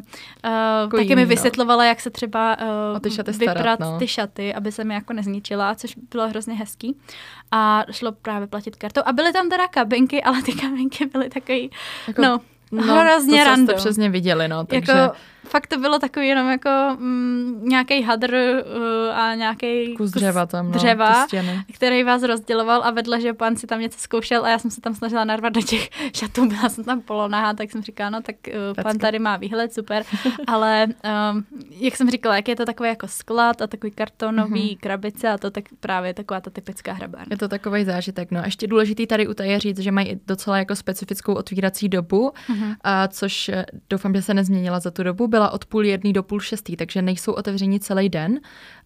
uh, 0.86 0.91
taky 0.91 1.15
mi 1.15 1.21
no. 1.21 1.28
vysvětlovala, 1.28 1.84
no. 1.84 1.88
jak 1.88 2.02
se 2.02 2.10
třeba 2.10 2.58
uh, 2.95 3.38
vyprat 3.38 3.80
no. 3.80 4.00
ty 4.00 4.08
šaty, 4.08 4.54
aby 4.54 4.71
se 4.78 4.84
mi 4.84 4.94
jako 4.94 5.13
nezničila, 5.13 5.76
což 5.76 5.96
bylo 6.12 6.30
hrozně 6.30 6.54
hezký. 6.54 6.98
A 7.52 7.86
šlo 7.92 8.12
právě 8.12 8.48
platit 8.48 8.76
kartou. 8.76 9.02
A 9.06 9.13
byly 9.13 9.34
tam 9.34 9.50
teda 9.50 9.68
kabinky, 9.68 10.24
ale 10.24 10.42
ty 10.42 10.54
kabinky 10.62 11.06
byly 11.06 11.30
takový, 11.30 11.72
jako, 12.08 12.22
no, 12.22 12.40
no, 12.72 12.84
hrozně 12.84 13.40
to, 13.40 13.46
random. 13.46 13.68
To 13.68 13.74
přesně 13.74 14.10
viděli, 14.10 14.48
no, 14.48 14.66
takže... 14.66 14.92
Jako, 14.92 15.16
fakt 15.47 15.67
to 15.67 15.77
bylo 15.77 15.99
takový 15.99 16.27
jenom 16.27 16.49
jako 16.49 16.69
mm, 16.99 17.62
nějaký 17.63 18.03
hadr 18.03 18.33
uh, 18.33 19.19
a 19.19 19.36
nějaký 19.36 19.95
kus 19.95 20.12
dřeva 20.12 20.45
tam, 20.45 20.65
no, 20.65 20.71
dřeva, 20.71 21.27
který 21.73 22.03
vás 22.03 22.23
rozděloval 22.23 22.81
a 22.83 22.91
vedle, 22.91 23.21
že 23.21 23.33
pan 23.33 23.55
si 23.55 23.67
tam 23.67 23.79
něco 23.79 23.99
zkoušel 23.99 24.45
a 24.45 24.49
já 24.49 24.60
jsem 24.60 24.71
se 24.71 24.81
tam 24.81 24.95
snažila 24.95 25.23
narvat 25.23 25.53
do 25.53 25.62
těch 25.62 25.89
šatů, 26.15 26.45
byla 26.47 26.69
jsem 26.69 26.83
tam 26.83 27.01
polonáha, 27.01 27.53
tak 27.53 27.71
jsem 27.71 27.81
říkala, 27.81 28.10
no 28.10 28.21
tak 28.21 28.36
uh, 28.47 28.83
pan 28.83 28.97
tady 28.97 29.19
má 29.19 29.38
výhled, 29.38 29.73
super, 29.73 30.03
ale 30.47 30.88
um, 31.31 31.45
jak 31.69 31.95
jsem 31.95 32.10
říkala, 32.10 32.36
jak 32.36 32.47
je 32.47 32.55
to 32.55 32.65
takový 32.65 32.89
jako 32.89 33.07
sklad 33.07 33.62
a 33.62 33.67
takový 33.67 33.91
kartonový 33.91 34.62
mm-hmm. 34.62 34.79
krabice 34.79 35.29
a 35.29 35.38
to 35.38 35.51
tak 35.51 35.63
právě 35.79 36.13
taková 36.13 36.41
ta 36.41 36.49
typická 36.49 36.93
hrabárna. 36.93 37.27
Je 37.31 37.38
to 37.38 37.47
takový 37.47 37.86
zážitek, 37.86 38.31
no. 38.31 38.41
Ještě 38.45 38.67
důležitý 38.67 39.07
tady 39.07 39.27
u 39.27 39.33
je 39.43 39.60
říct, 39.60 39.79
že 39.79 39.91
mají 39.91 40.19
docela 40.27 40.57
jako 40.57 40.75
specifickou 40.75 41.33
otvírací 41.33 41.89
dobu, 41.89 42.31
mm-hmm. 42.49 42.75
a 42.83 43.07
což 43.07 43.49
eh, 43.49 43.65
doufám, 43.89 44.15
že 44.15 44.21
se 44.21 44.33
nezměnila 44.33 44.79
za 44.79 44.91
tu 44.91 45.03
dobu, 45.03 45.27
byla 45.38 45.50
od 45.50 45.65
půl 45.65 45.86
jedný 45.86 46.13
do 46.13 46.23
půl 46.23 46.39
šestý, 46.39 46.76
takže 46.76 47.02
nejsou 47.02 47.34
otevření 47.34 47.80
celý 47.80 48.10
den 48.10 48.39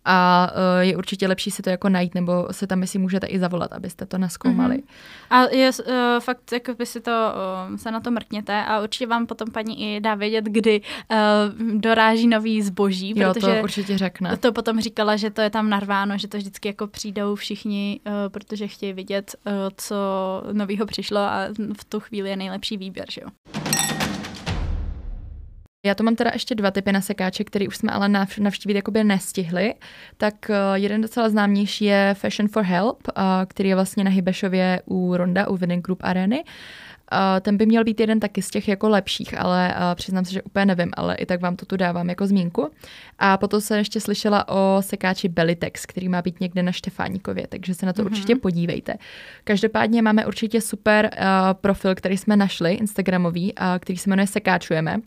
a 0.06 0.50
uh, 0.52 0.80
je 0.80 0.98
určitě 0.98 1.28
lepší 1.28 1.52
si 1.52 1.62
to 1.62 1.70
jako 1.70 1.90
najít, 1.90 2.16
nebo 2.16 2.48
se 2.52 2.68
tam 2.68 2.88
si 2.88 3.00
můžete 3.00 3.28
i 3.28 3.40
zavolat, 3.40 3.74
abyste 3.74 4.06
to 4.06 4.18
naskoumali. 4.18 4.76
Mm-hmm. 4.76 4.84
A 5.30 5.56
je 5.56 5.70
uh, 5.80 5.94
fakt, 6.20 6.52
jako 6.52 6.74
by 6.74 6.86
si 6.86 7.02
to, 7.02 7.12
uh, 7.72 7.78
se 7.78 7.92
na 7.92 8.00
to 8.00 8.12
mrkněte 8.12 8.64
a 8.66 8.82
určitě 8.82 9.08
vám 9.08 9.26
potom 9.26 9.52
paní 9.52 9.96
i 9.96 10.02
dá 10.02 10.16
vědět, 10.16 10.46
kdy 10.46 10.82
uh, 10.82 11.78
doráží 11.80 12.28
nový 12.28 12.62
zboží, 12.62 13.14
jo, 13.16 13.34
protože 13.34 13.56
to 13.56 13.64
určitě 13.64 13.98
řekne. 13.98 14.38
To 14.38 14.52
potom 14.52 14.82
říkala, 14.82 15.16
že 15.16 15.30
to 15.30 15.42
je 15.42 15.50
tam 15.50 15.70
narváno, 15.70 16.18
že 16.18 16.28
to 16.28 16.38
vždycky 16.38 16.68
jako 16.68 16.88
přijdou 16.88 17.36
všichni, 17.36 18.00
uh, 18.06 18.14
protože 18.28 18.68
chtějí 18.68 18.94
vidět, 18.94 19.36
uh, 19.46 19.54
co 19.78 19.96
novýho 20.52 20.86
přišlo 20.86 21.20
a 21.20 21.48
v 21.78 21.84
tu 21.84 22.00
chvíli 22.00 22.30
je 22.30 22.36
nejlepší 22.36 22.78
výběr, 22.78 23.06
že 23.12 23.22
jo. 23.22 23.61
Já 25.86 25.96
tu 25.96 26.04
mám 26.04 26.15
teda 26.15 26.32
ještě 26.34 26.56
dva 26.56 26.72
typy 26.72 26.91
na 26.91 27.02
sekáče, 27.02 27.44
které 27.44 27.67
už 27.67 27.78
jsme 27.78 27.91
ale 27.91 28.10
navštívit 28.39 28.76
jakoby 28.76 29.04
nestihli. 29.04 29.74
Tak 30.17 30.34
uh, 30.50 30.56
jeden 30.74 31.02
docela 31.02 31.30
známější 31.30 31.86
je 31.86 32.15
Fashion 32.17 32.48
for 32.48 32.63
Help, 32.63 33.08
uh, 33.08 33.24
který 33.48 33.70
je 33.70 33.76
vlastně 33.76 34.04
na 34.04 34.12
Hybešově 34.12 34.82
u 34.86 35.17
Ronda, 35.17 35.48
u 35.48 35.58
Winning 35.58 35.86
Group 35.86 36.00
Areny. 36.04 36.44
Uh, 36.44 37.17
ten 37.41 37.58
by 37.58 37.65
měl 37.65 37.84
být 37.84 38.00
jeden 38.00 38.20
taky 38.20 38.41
z 38.41 38.50
těch 38.50 38.67
jako 38.67 38.89
lepších, 38.89 39.39
ale 39.39 39.76
přiznám 39.96 40.26
se, 40.26 40.32
že 40.32 40.41
úplně 40.41 40.65
nevím, 40.65 40.91
ale 40.94 41.15
i 41.15 41.26
tak 41.26 41.41
vám 41.41 41.56
to 41.56 41.65
tu 41.65 41.78
dávám 41.78 42.10
jako 42.10 42.28
zmínku. 42.28 42.72
A 43.20 43.38
potom 43.38 43.62
jsem 43.62 43.78
ještě 43.78 44.00
slyšela 44.00 44.48
o 44.48 44.78
sekáči 44.82 45.30
Belitex, 45.30 45.86
který 45.86 46.10
má 46.10 46.22
být 46.22 46.39
někde 46.39 46.63
na 46.63 46.72
Štefáníkově, 46.72 47.48
takže 47.48 47.74
se 47.74 47.86
na 47.86 47.94
to 47.94 48.02
mm-hmm. 48.02 48.06
určitě 48.06 48.36
podívejte. 48.36 48.94
Každopádně 49.44 50.02
máme 50.02 50.26
určitě 50.26 50.62
super 50.62 51.10
profil, 51.54 51.96
který 51.96 52.17
jsme 52.17 52.36
našli, 52.36 52.74
Instagramový, 52.74 53.54
který 53.80 53.98
se 53.98 54.10
jmenuje 54.10 54.28
Sekáčujeme 54.28 54.98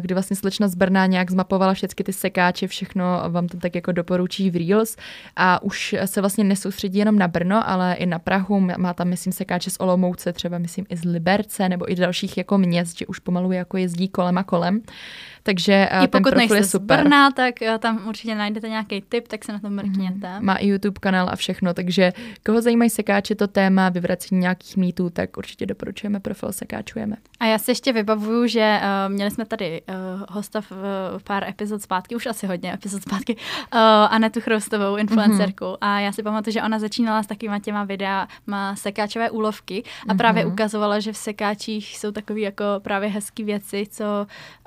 kdy 0.00 0.14
vlastně 0.14 0.36
slečna 0.36 0.68
z 0.68 0.74
Brna 0.74 1.06
nějak 1.06 1.30
zmapovala 1.30 1.74
všechny 1.74 2.04
ty 2.04 2.12
sekáče, 2.12 2.68
všechno 2.68 3.04
vám 3.28 3.48
tam 3.48 3.60
tak 3.60 3.74
jako 3.74 3.92
doporučí 3.92 4.50
v 4.50 4.56
Reels 4.56 4.96
a 5.36 5.62
už 5.62 5.94
se 6.04 6.20
vlastně 6.20 6.44
nesoustředí 6.44 6.98
jenom 6.98 7.18
na 7.18 7.28
Brno, 7.28 7.68
ale 7.68 7.94
i 7.94 8.06
na 8.06 8.18
Prahu, 8.18 8.60
má 8.60 8.94
tam 8.94 9.08
myslím 9.08 9.32
sekáče 9.32 9.70
z 9.70 9.76
Olomouce, 9.80 10.32
třeba 10.32 10.58
myslím 10.58 10.86
i 10.88 10.96
z 10.96 11.04
Liberce 11.04 11.68
nebo 11.68 11.92
i 11.92 11.94
dalších 11.94 12.38
jako 12.38 12.58
měst, 12.58 12.98
že 12.98 13.06
už 13.06 13.18
pomalu 13.18 13.52
jako 13.52 13.76
jezdí 13.76 14.08
kolem 14.08 14.38
a 14.38 14.42
kolem. 14.42 14.82
Takže 15.42 15.88
I 16.04 16.08
ten 16.08 16.22
profil 16.22 16.56
je 16.56 16.64
super. 16.64 17.00
Z 17.00 17.02
Brna, 17.02 17.30
tak 17.30 17.62
eh, 17.62 17.78
tam 17.78 18.08
určitě 18.08 18.34
najdete 18.34 18.68
nějaký 18.68 19.02
tip, 19.08 19.28
tak 19.28 19.44
se 19.44 19.52
na 19.52 19.58
to 19.58 19.70
mrkněte. 19.70 20.38
Mm, 20.38 20.46
má 20.46 20.54
i 20.54 20.66
YouTube 20.66 21.00
kanál 21.00 21.28
a 21.32 21.36
všechno, 21.36 21.74
takže 21.74 22.12
koho 22.46 22.62
zajímají 22.62 22.90
sekáče 22.90 23.34
to 23.34 23.46
téma, 23.46 23.88
vyvracení 23.88 24.40
nějakých 24.40 24.76
mýtů, 24.76 25.10
tak 25.10 25.36
určitě 25.36 25.66
doporučujeme 25.66 26.20
profil 26.20 26.52
Sekáčujeme. 26.52 27.16
A 27.40 27.46
já 27.46 27.58
si 27.58 27.70
ještě 27.70 27.92
vybavuju, 27.92 28.46
že 28.46 28.80
uh, 28.82 29.12
měli 29.12 29.30
jsme 29.30 29.44
tady 29.44 29.82
uh, 29.88 29.94
hosta 30.28 30.60
v, 30.60 30.72
uh, 30.72 30.78
pár 31.24 31.48
epizod 31.48 31.82
zpátky, 31.82 32.16
už 32.16 32.26
asi 32.26 32.46
hodně 32.46 32.74
epizod 32.74 33.02
zpátky, 33.02 33.36
uh, 33.36 33.80
Anetu 34.10 34.40
Chrostovou, 34.40 34.96
influencerku. 34.96 35.64
Mm-hmm. 35.64 35.76
A 35.80 36.00
já 36.00 36.12
si 36.12 36.22
pamatuju, 36.22 36.52
že 36.52 36.62
ona 36.62 36.78
začínala 36.78 37.22
s 37.22 37.26
takovýma 37.26 37.58
těma 37.58 37.84
videa, 37.84 38.28
má 38.46 38.76
sekáčové 38.76 39.30
úlovky 39.30 39.82
a 39.82 40.12
mm-hmm. 40.12 40.16
právě 40.16 40.46
ukazovala, 40.46 41.00
že 41.00 41.12
v 41.12 41.16
sekáčích 41.16 41.98
jsou 41.98 42.12
takové 42.12 42.40
jako 42.40 42.64
právě 42.82 43.08
hezké 43.08 43.44
věci, 43.44 43.86
co 43.90 44.04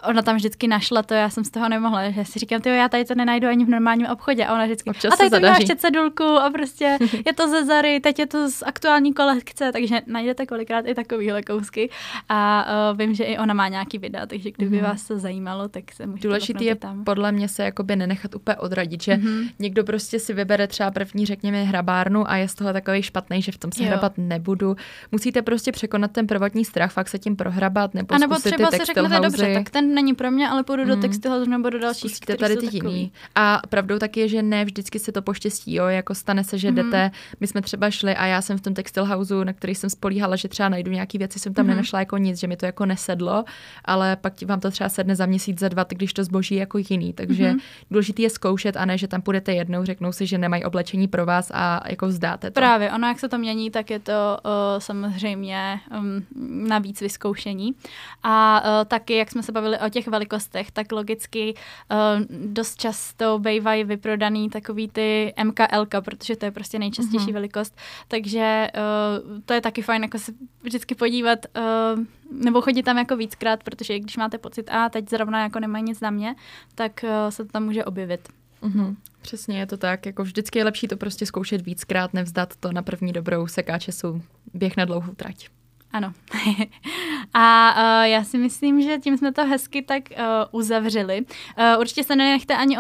ona 0.03 0.21
tam 0.21 0.35
vždycky 0.35 0.64
našla 0.67 1.03
to, 1.03 1.13
já 1.13 1.29
jsem 1.29 1.43
z 1.43 1.49
toho 1.49 1.69
nemohla, 1.69 2.11
že 2.11 2.25
si 2.25 2.39
říkám, 2.39 2.61
já 2.65 2.89
tady 2.89 3.05
to 3.05 3.15
nenajdu 3.15 3.47
ani 3.47 3.65
v 3.65 3.69
normálním 3.69 4.07
obchodě 4.07 4.45
a 4.45 4.53
ona 4.53 4.65
vždycky, 4.65 4.89
Občas 4.89 5.13
a 5.13 5.17
tady 5.17 5.29
to 5.29 5.39
má 5.39 5.47
ještě 5.47 5.75
cedulku 5.75 6.23
a 6.23 6.49
prostě 6.49 6.97
je 7.25 7.33
to 7.33 7.49
ze 7.49 7.65
Zary, 7.65 7.99
teď 7.99 8.19
je 8.19 8.27
to 8.27 8.49
z 8.49 8.63
aktuální 8.65 9.13
kolekce, 9.13 9.71
takže 9.71 10.01
najdete 10.07 10.45
kolikrát 10.45 10.85
i 10.87 10.95
takovýhle 10.95 11.43
kousky 11.43 11.89
a 12.29 12.67
uh, 12.91 12.97
vím, 12.97 13.13
že 13.13 13.23
i 13.23 13.37
ona 13.37 13.53
má 13.53 13.67
nějaký 13.67 13.97
videa, 13.97 14.25
takže 14.25 14.51
kdyby 14.51 14.77
mm-hmm. 14.77 14.83
vás 14.83 15.07
to 15.07 15.19
zajímalo, 15.19 15.67
tak 15.67 15.91
se 15.91 16.07
můžete 16.07 16.27
Důležitý 16.27 16.65
je 16.65 16.75
tam. 16.75 17.03
podle 17.03 17.31
mě 17.31 17.47
se 17.47 17.63
jakoby 17.63 17.95
nenechat 17.95 18.35
úplně 18.35 18.55
odradit, 18.55 19.03
že 19.03 19.13
mm-hmm. 19.13 19.49
někdo 19.59 19.83
prostě 19.83 20.19
si 20.19 20.33
vybere 20.33 20.67
třeba 20.67 20.91
první, 20.91 21.25
řekněme, 21.25 21.63
hrabárnu 21.63 22.29
a 22.29 22.35
je 22.35 22.47
z 22.47 22.55
toho 22.55 22.73
takový 22.73 23.01
špatný, 23.01 23.41
že 23.41 23.51
v 23.51 23.57
tom 23.57 23.71
se 23.71 23.83
jo. 23.83 23.87
hrabat 23.87 24.13
nebudu. 24.17 24.75
Musíte 25.11 25.41
prostě 25.41 25.71
překonat 25.71 26.11
ten 26.11 26.27
prvotní 26.27 26.65
strach, 26.65 26.91
fakt 26.91 27.09
se 27.09 27.19
tím 27.19 27.35
prohrabat 27.35 27.93
nebo, 27.93 28.15
a 28.15 28.17
nebo 28.17 28.35
třeba 28.35 28.71
si 28.71 28.85
řeknete, 28.85 29.19
dobře, 29.19 29.53
tak 29.53 29.69
ten 29.69 29.93
není 29.93 30.13
pro 30.13 30.31
mě, 30.31 30.49
ale 30.55 30.63
půjdu 30.63 30.83
mm. 30.83 30.89
do 30.89 30.95
textilu 30.95 31.45
nebo 31.45 31.69
do 31.69 31.79
dalších, 31.79 32.15
Zkusíte 32.15 32.37
tady 32.37 32.57
ty 32.57 32.69
jiný. 32.71 33.11
A 33.35 33.61
pravdou 33.69 33.99
taky 33.99 34.19
je, 34.19 34.27
že 34.27 34.41
ne 34.41 34.65
vždycky 34.65 34.99
se 34.99 35.11
to 35.11 35.21
poštěstí, 35.21 35.75
jo, 35.75 35.85
jako 35.85 36.15
stane 36.15 36.43
se, 36.43 36.57
že 36.57 36.71
mm. 36.71 36.75
jdete, 36.75 37.11
my 37.39 37.47
jsme 37.47 37.61
třeba 37.61 37.89
šli 37.89 38.15
a 38.15 38.25
já 38.25 38.41
jsem 38.41 38.57
v 38.57 38.61
tom 38.61 38.73
textil 38.73 39.05
houseu, 39.05 39.43
na 39.43 39.53
který 39.53 39.75
jsem 39.75 39.89
spolíhala, 39.89 40.35
že 40.35 40.47
třeba 40.47 40.69
najdu 40.69 40.91
nějaký 40.91 41.17
věci, 41.17 41.39
jsem 41.39 41.53
tam 41.53 41.65
mm. 41.65 41.69
nenašla 41.69 41.99
jako 41.99 42.17
nic, 42.17 42.39
že 42.39 42.47
mi 42.47 42.57
to 42.57 42.65
jako 42.65 42.85
nesedlo, 42.85 43.43
ale 43.85 44.15
pak 44.15 44.41
vám 44.41 44.59
to 44.59 44.71
třeba 44.71 44.89
sedne 44.89 45.15
za 45.15 45.25
měsíc, 45.25 45.59
za 45.59 45.69
dva, 45.69 45.85
když 45.89 46.13
to 46.13 46.23
zboží 46.23 46.55
jako 46.55 46.77
jiný. 46.89 47.13
Takže 47.13 47.51
mm. 47.51 47.59
důležité 47.91 48.21
je 48.21 48.29
zkoušet 48.29 48.77
a 48.77 48.85
ne, 48.85 48.97
že 48.97 49.07
tam 49.07 49.21
půjdete 49.21 49.53
jednou, 49.53 49.85
řeknou 49.85 50.11
si, 50.11 50.27
že 50.27 50.37
nemají 50.37 50.63
oblečení 50.63 51.07
pro 51.07 51.25
vás 51.25 51.51
a 51.53 51.81
jako 51.89 52.07
vzdáte 52.07 52.51
to. 52.51 52.53
Právě, 52.53 52.91
ono 52.91 53.07
jak 53.07 53.19
se 53.19 53.29
to 53.29 53.37
mění, 53.37 53.71
tak 53.71 53.89
je 53.89 53.99
to 53.99 54.37
uh, 54.45 54.51
samozřejmě 54.79 55.79
um, 55.99 56.25
navíc 56.67 57.01
vyzkoušení. 57.01 57.75
A 58.23 58.61
uh, 58.61 58.85
taky, 58.85 59.15
jak 59.15 59.31
jsme 59.31 59.43
se 59.43 59.51
bavili 59.51 59.79
o 59.79 59.89
těch 59.89 60.07
velikostech, 60.07 60.44
tak 60.73 60.91
logicky 60.91 61.53
uh, 61.53 62.25
dost 62.29 62.79
často 62.79 63.39
bývají 63.39 63.83
vyprodaný 63.83 64.49
takový 64.49 64.87
ty 64.87 65.33
MKL, 65.43 65.85
protože 66.01 66.35
to 66.35 66.45
je 66.45 66.51
prostě 66.51 66.79
nejčastější 66.79 67.27
mm-hmm. 67.27 67.33
velikost. 67.33 67.77
Takže 68.07 68.67
uh, 68.75 69.39
to 69.45 69.53
je 69.53 69.61
taky 69.61 69.81
fajn 69.81 70.01
jako 70.03 70.19
se 70.19 70.31
vždycky 70.63 70.95
podívat, 70.95 71.39
uh, 71.57 72.03
nebo 72.43 72.61
chodit 72.61 72.83
tam 72.83 72.97
jako 72.97 73.17
víckrát, 73.17 73.63
protože 73.63 73.99
když 73.99 74.17
máte 74.17 74.37
pocit, 74.37 74.69
a 74.69 74.89
teď 74.89 75.09
zrovna 75.09 75.43
jako 75.43 75.59
nemají 75.59 75.83
nic 75.83 75.99
na 75.99 76.09
mě, 76.09 76.35
tak 76.75 76.91
uh, 77.03 77.29
se 77.29 77.45
to 77.45 77.51
tam 77.51 77.63
může 77.63 77.85
objevit. 77.85 78.29
Mm-hmm. 78.63 78.95
Přesně 79.21 79.59
je 79.59 79.65
to 79.65 79.77
tak, 79.77 80.05
jako 80.05 80.23
vždycky 80.23 80.59
je 80.59 80.65
lepší 80.65 80.87
to 80.87 80.97
prostě 80.97 81.25
zkoušet 81.25 81.61
víckrát, 81.61 82.13
nevzdat 82.13 82.55
to 82.55 82.71
na 82.71 82.81
první 82.81 83.13
dobrou 83.13 83.47
sekáče 83.47 83.91
jsou 83.91 84.21
běh 84.53 84.77
na 84.77 84.85
dlouhou 84.85 85.13
trať. 85.13 85.49
Ano. 85.91 86.13
A 87.33 87.75
uh, 87.77 88.03
já 88.03 88.23
si 88.23 88.37
myslím, 88.37 88.81
že 88.81 88.97
tím 88.97 89.17
jsme 89.17 89.31
to 89.31 89.45
hezky 89.45 89.81
tak 89.81 90.03
uh, 90.11 90.25
uzavřeli. 90.51 91.21
Uh, 91.21 91.79
určitě 91.79 92.03
se 92.03 92.15
nenechte 92.15 92.55
ani 92.55 92.77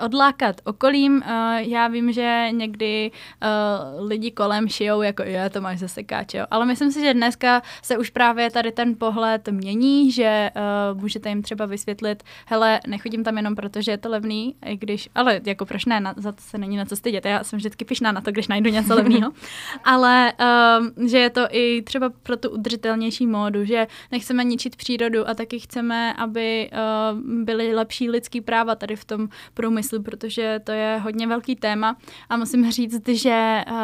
odlákat 0.00 0.60
okolím. 0.64 1.16
Uh, 1.16 1.22
já 1.56 1.88
vím, 1.88 2.12
že 2.12 2.48
někdy 2.50 3.10
uh, 3.10 4.08
lidi 4.08 4.30
kolem 4.30 4.68
šijou, 4.68 5.02
jako 5.02 5.22
je, 5.22 5.50
to 5.50 5.60
máš 5.60 5.78
zase 5.78 6.02
káče. 6.02 6.46
Ale 6.50 6.66
myslím 6.66 6.92
si, 6.92 7.00
že 7.00 7.14
dneska 7.14 7.62
se 7.82 7.98
už 7.98 8.10
právě 8.10 8.50
tady 8.50 8.72
ten 8.72 8.94
pohled 8.94 9.48
mění, 9.48 10.12
že 10.12 10.50
uh, 10.92 11.00
můžete 11.00 11.28
jim 11.28 11.42
třeba 11.42 11.66
vysvětlit, 11.66 12.22
hele, 12.46 12.80
nechodím 12.86 13.24
tam 13.24 13.36
jenom 13.36 13.54
proto, 13.54 13.82
že 13.82 13.90
je 13.90 13.98
to 13.98 14.08
levný, 14.08 14.54
i 14.64 14.76
když, 14.76 15.08
ale 15.14 15.40
jako 15.44 15.66
proč 15.66 15.84
ne, 15.84 16.00
na, 16.00 16.14
za 16.16 16.32
to 16.32 16.42
se 16.42 16.58
není 16.58 16.76
na 16.76 16.84
co 16.84 16.96
stydět. 16.96 17.24
Já 17.24 17.44
jsem 17.44 17.56
vždycky 17.56 17.84
pišná 17.84 18.12
na 18.12 18.20
to, 18.20 18.30
když 18.30 18.48
najdu 18.48 18.70
něco 18.70 18.94
levného. 18.94 19.32
ale 19.84 20.32
um, 20.98 21.08
že 21.08 21.18
je 21.18 21.30
to 21.30 21.46
i 21.50 21.82
třeba 21.82 22.10
pro 22.22 22.36
tu 22.46 22.54
udržitelnější 22.54 23.26
módu, 23.26 23.64
že 23.64 23.86
nechceme 24.12 24.44
ničit 24.44 24.76
přírodu 24.76 25.28
a 25.28 25.34
taky 25.34 25.60
chceme, 25.60 26.12
aby 26.12 26.70
uh, 26.72 27.44
byly 27.44 27.74
lepší 27.74 28.10
lidský 28.10 28.40
práva 28.40 28.74
tady 28.74 28.96
v 28.96 29.04
tom 29.04 29.28
průmyslu, 29.54 30.02
protože 30.02 30.60
to 30.64 30.72
je 30.72 31.00
hodně 31.02 31.26
velký 31.26 31.56
téma. 31.56 31.96
A 32.28 32.36
musím 32.36 32.70
říct, 32.70 33.08
že 33.08 33.64
uh, 33.70 33.76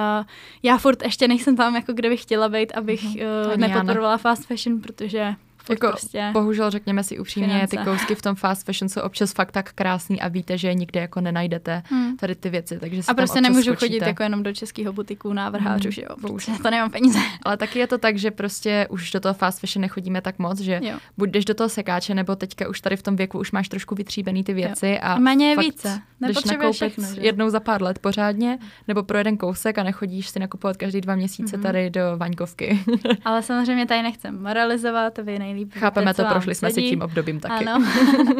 já 0.62 0.78
furt 0.78 1.02
ještě 1.02 1.28
nejsem 1.28 1.56
tam, 1.56 1.74
jako 1.74 1.92
kde 1.92 2.08
bych 2.08 2.22
chtěla 2.22 2.48
být, 2.48 2.72
abych 2.72 3.04
uh, 3.04 3.56
nepodporovala 3.56 4.16
fast 4.16 4.46
fashion, 4.46 4.80
protože 4.80 5.34
jako, 5.70 5.88
prostě 5.88 6.30
bohužel 6.32 6.70
řekněme 6.70 7.04
si 7.04 7.18
upřímně, 7.18 7.48
finance. 7.48 7.76
ty 7.76 7.84
kousky 7.84 8.14
v 8.14 8.22
tom 8.22 8.34
fast 8.34 8.66
fashion 8.66 8.88
jsou 8.88 9.00
občas 9.00 9.32
fakt 9.32 9.52
tak 9.52 9.72
krásný 9.72 10.20
a 10.20 10.28
víte, 10.28 10.58
že 10.58 10.74
nikde 10.74 11.00
jako 11.00 11.20
nenajdete 11.20 11.82
hmm. 11.86 12.16
tady 12.16 12.34
ty 12.34 12.50
věci, 12.50 12.78
takže 12.78 13.02
A 13.08 13.14
prostě 13.14 13.40
nemůžu 13.40 13.62
skočíte. 13.62 13.86
chodit 13.86 14.06
jako 14.06 14.22
jenom 14.22 14.42
do 14.42 14.52
českého 14.52 14.92
butiku 14.92 15.32
návrhářů, 15.32 15.84
hmm. 15.84 15.92
že 15.92 16.02
jo, 16.02 16.16
bohužel 16.20 16.54
to 16.62 16.70
nemám 16.70 16.90
peníze. 16.90 17.18
Ale 17.42 17.56
taky 17.56 17.78
je 17.78 17.86
to 17.86 17.98
tak, 17.98 18.16
že 18.18 18.30
prostě 18.30 18.86
už 18.90 19.10
do 19.10 19.20
toho 19.20 19.34
fast 19.34 19.60
fashion 19.60 19.80
nechodíme 19.80 20.20
tak 20.20 20.38
moc, 20.38 20.60
že 20.60 20.80
jo. 20.82 20.98
buď 21.18 21.30
jdeš 21.30 21.44
do 21.44 21.54
toho 21.54 21.68
sekáče, 21.68 22.14
nebo 22.14 22.36
teďka 22.36 22.68
už 22.68 22.80
tady 22.80 22.96
v 22.96 23.02
tom 23.02 23.16
věku 23.16 23.38
už 23.38 23.52
máš 23.52 23.68
trošku 23.68 23.94
vytříbený 23.94 24.44
ty 24.44 24.54
věci 24.54 24.88
jo. 24.88 24.98
a, 25.02 25.12
a 25.12 25.18
méně 25.18 25.50
je 25.50 25.56
více. 25.56 26.00
Jdeš 26.20 26.44
nakoupit 26.44 26.74
všechno, 26.74 27.08
jednou 27.20 27.50
za 27.50 27.60
pár 27.60 27.82
let 27.82 27.98
pořádně, 27.98 28.58
nebo 28.88 29.02
pro 29.02 29.18
jeden 29.18 29.36
kousek 29.36 29.78
a 29.78 29.82
nechodíš 29.82 30.28
si 30.28 30.38
nakupovat 30.38 30.76
každý 30.76 31.00
dva 31.00 31.14
měsíce 31.14 31.56
mm-hmm. 31.56 31.62
tady 31.62 31.90
do 31.90 32.00
Vaňkovky. 32.16 32.80
Ale 33.24 33.42
samozřejmě 33.42 33.86
tady 33.86 34.02
nechcem 34.02 34.42
moralizovat, 34.42 35.18
vy 35.18 35.38
nejlíp 35.52 35.72
Chápeme 35.74 36.14
to, 36.14 36.24
prošli 36.24 36.54
jsme 36.54 36.70
si 36.70 36.82
tím 36.82 37.02
obdobím 37.02 37.40
taky. 37.40 37.64
Ano. 37.64 37.86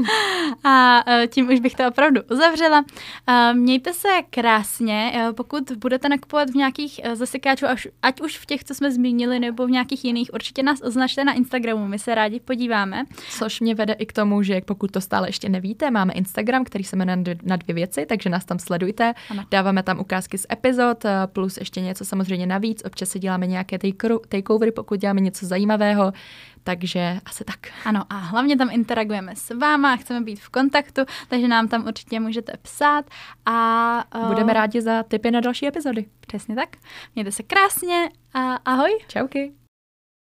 a 0.64 1.04
e, 1.06 1.26
tím 1.26 1.48
už 1.48 1.60
bych 1.60 1.74
to 1.74 1.88
opravdu 1.88 2.20
uzavřela. 2.30 2.84
E, 3.26 3.54
mějte 3.54 3.92
se 3.92 4.08
krásně, 4.30 5.12
e, 5.14 5.32
pokud 5.32 5.72
budete 5.72 6.08
nakupovat 6.08 6.50
v 6.50 6.54
nějakých 6.54 7.00
zasekáčů, 7.14 7.66
ať 8.02 8.20
už 8.20 8.38
v 8.38 8.46
těch, 8.46 8.64
co 8.64 8.74
jsme 8.74 8.92
zmínili, 8.92 9.38
nebo 9.38 9.66
v 9.66 9.70
nějakých 9.70 10.04
jiných, 10.04 10.30
určitě 10.34 10.62
nás 10.62 10.82
označte 10.82 11.24
na 11.24 11.32
Instagramu, 11.32 11.86
my 11.86 11.98
se 11.98 12.14
rádi 12.14 12.40
podíváme. 12.40 13.04
Což 13.30 13.60
mě 13.60 13.74
vede 13.74 13.92
i 13.92 14.06
k 14.06 14.12
tomu, 14.12 14.42
že 14.42 14.60
pokud 14.64 14.90
to 14.90 15.00
stále 15.00 15.28
ještě 15.28 15.48
nevíte, 15.48 15.90
máme 15.90 16.12
Instagram, 16.12 16.64
který 16.64 16.84
se 16.84 16.96
jmenuje 16.96 17.36
na 17.42 17.56
dvě 17.56 17.74
věci, 17.74 18.06
takže 18.06 18.30
nás 18.30 18.44
tam 18.44 18.58
sledujte. 18.58 19.14
Ano. 19.30 19.44
Dáváme 19.50 19.82
tam 19.82 20.00
ukázky 20.00 20.38
z 20.38 20.46
epizod, 20.52 21.04
plus 21.26 21.56
ještě 21.56 21.80
něco 21.80 22.04
samozřejmě 22.04 22.46
navíc. 22.46 22.82
Občas 22.84 23.08
si 23.08 23.18
děláme 23.18 23.46
nějaké 23.46 23.78
takeovery, 24.28 24.72
pokud 24.72 25.00
děláme 25.00 25.20
něco 25.20 25.46
zajímavého. 25.46 26.12
Takže 26.64 27.20
asi 27.26 27.44
tak. 27.44 27.58
Ano 27.84 28.04
a 28.10 28.16
hlavně 28.16 28.56
tam 28.56 28.70
interagujeme 28.70 29.36
s 29.36 29.54
váma, 29.58 29.96
chceme 29.96 30.20
být 30.20 30.40
v 30.40 30.48
kontaktu, 30.48 31.02
takže 31.28 31.48
nám 31.48 31.68
tam 31.68 31.86
určitě 31.86 32.20
můžete 32.20 32.52
psát 32.62 33.04
a... 33.46 34.04
Uh, 34.14 34.28
Budeme 34.28 34.52
rádi 34.52 34.82
za 34.82 35.02
tipy 35.02 35.30
na 35.30 35.40
další 35.40 35.66
epizody. 35.66 36.06
Přesně 36.26 36.54
tak. 36.54 36.68
Mějte 37.14 37.32
se 37.32 37.42
krásně 37.42 38.08
a 38.34 38.54
ahoj. 38.54 38.98
Čauky. 39.08 39.52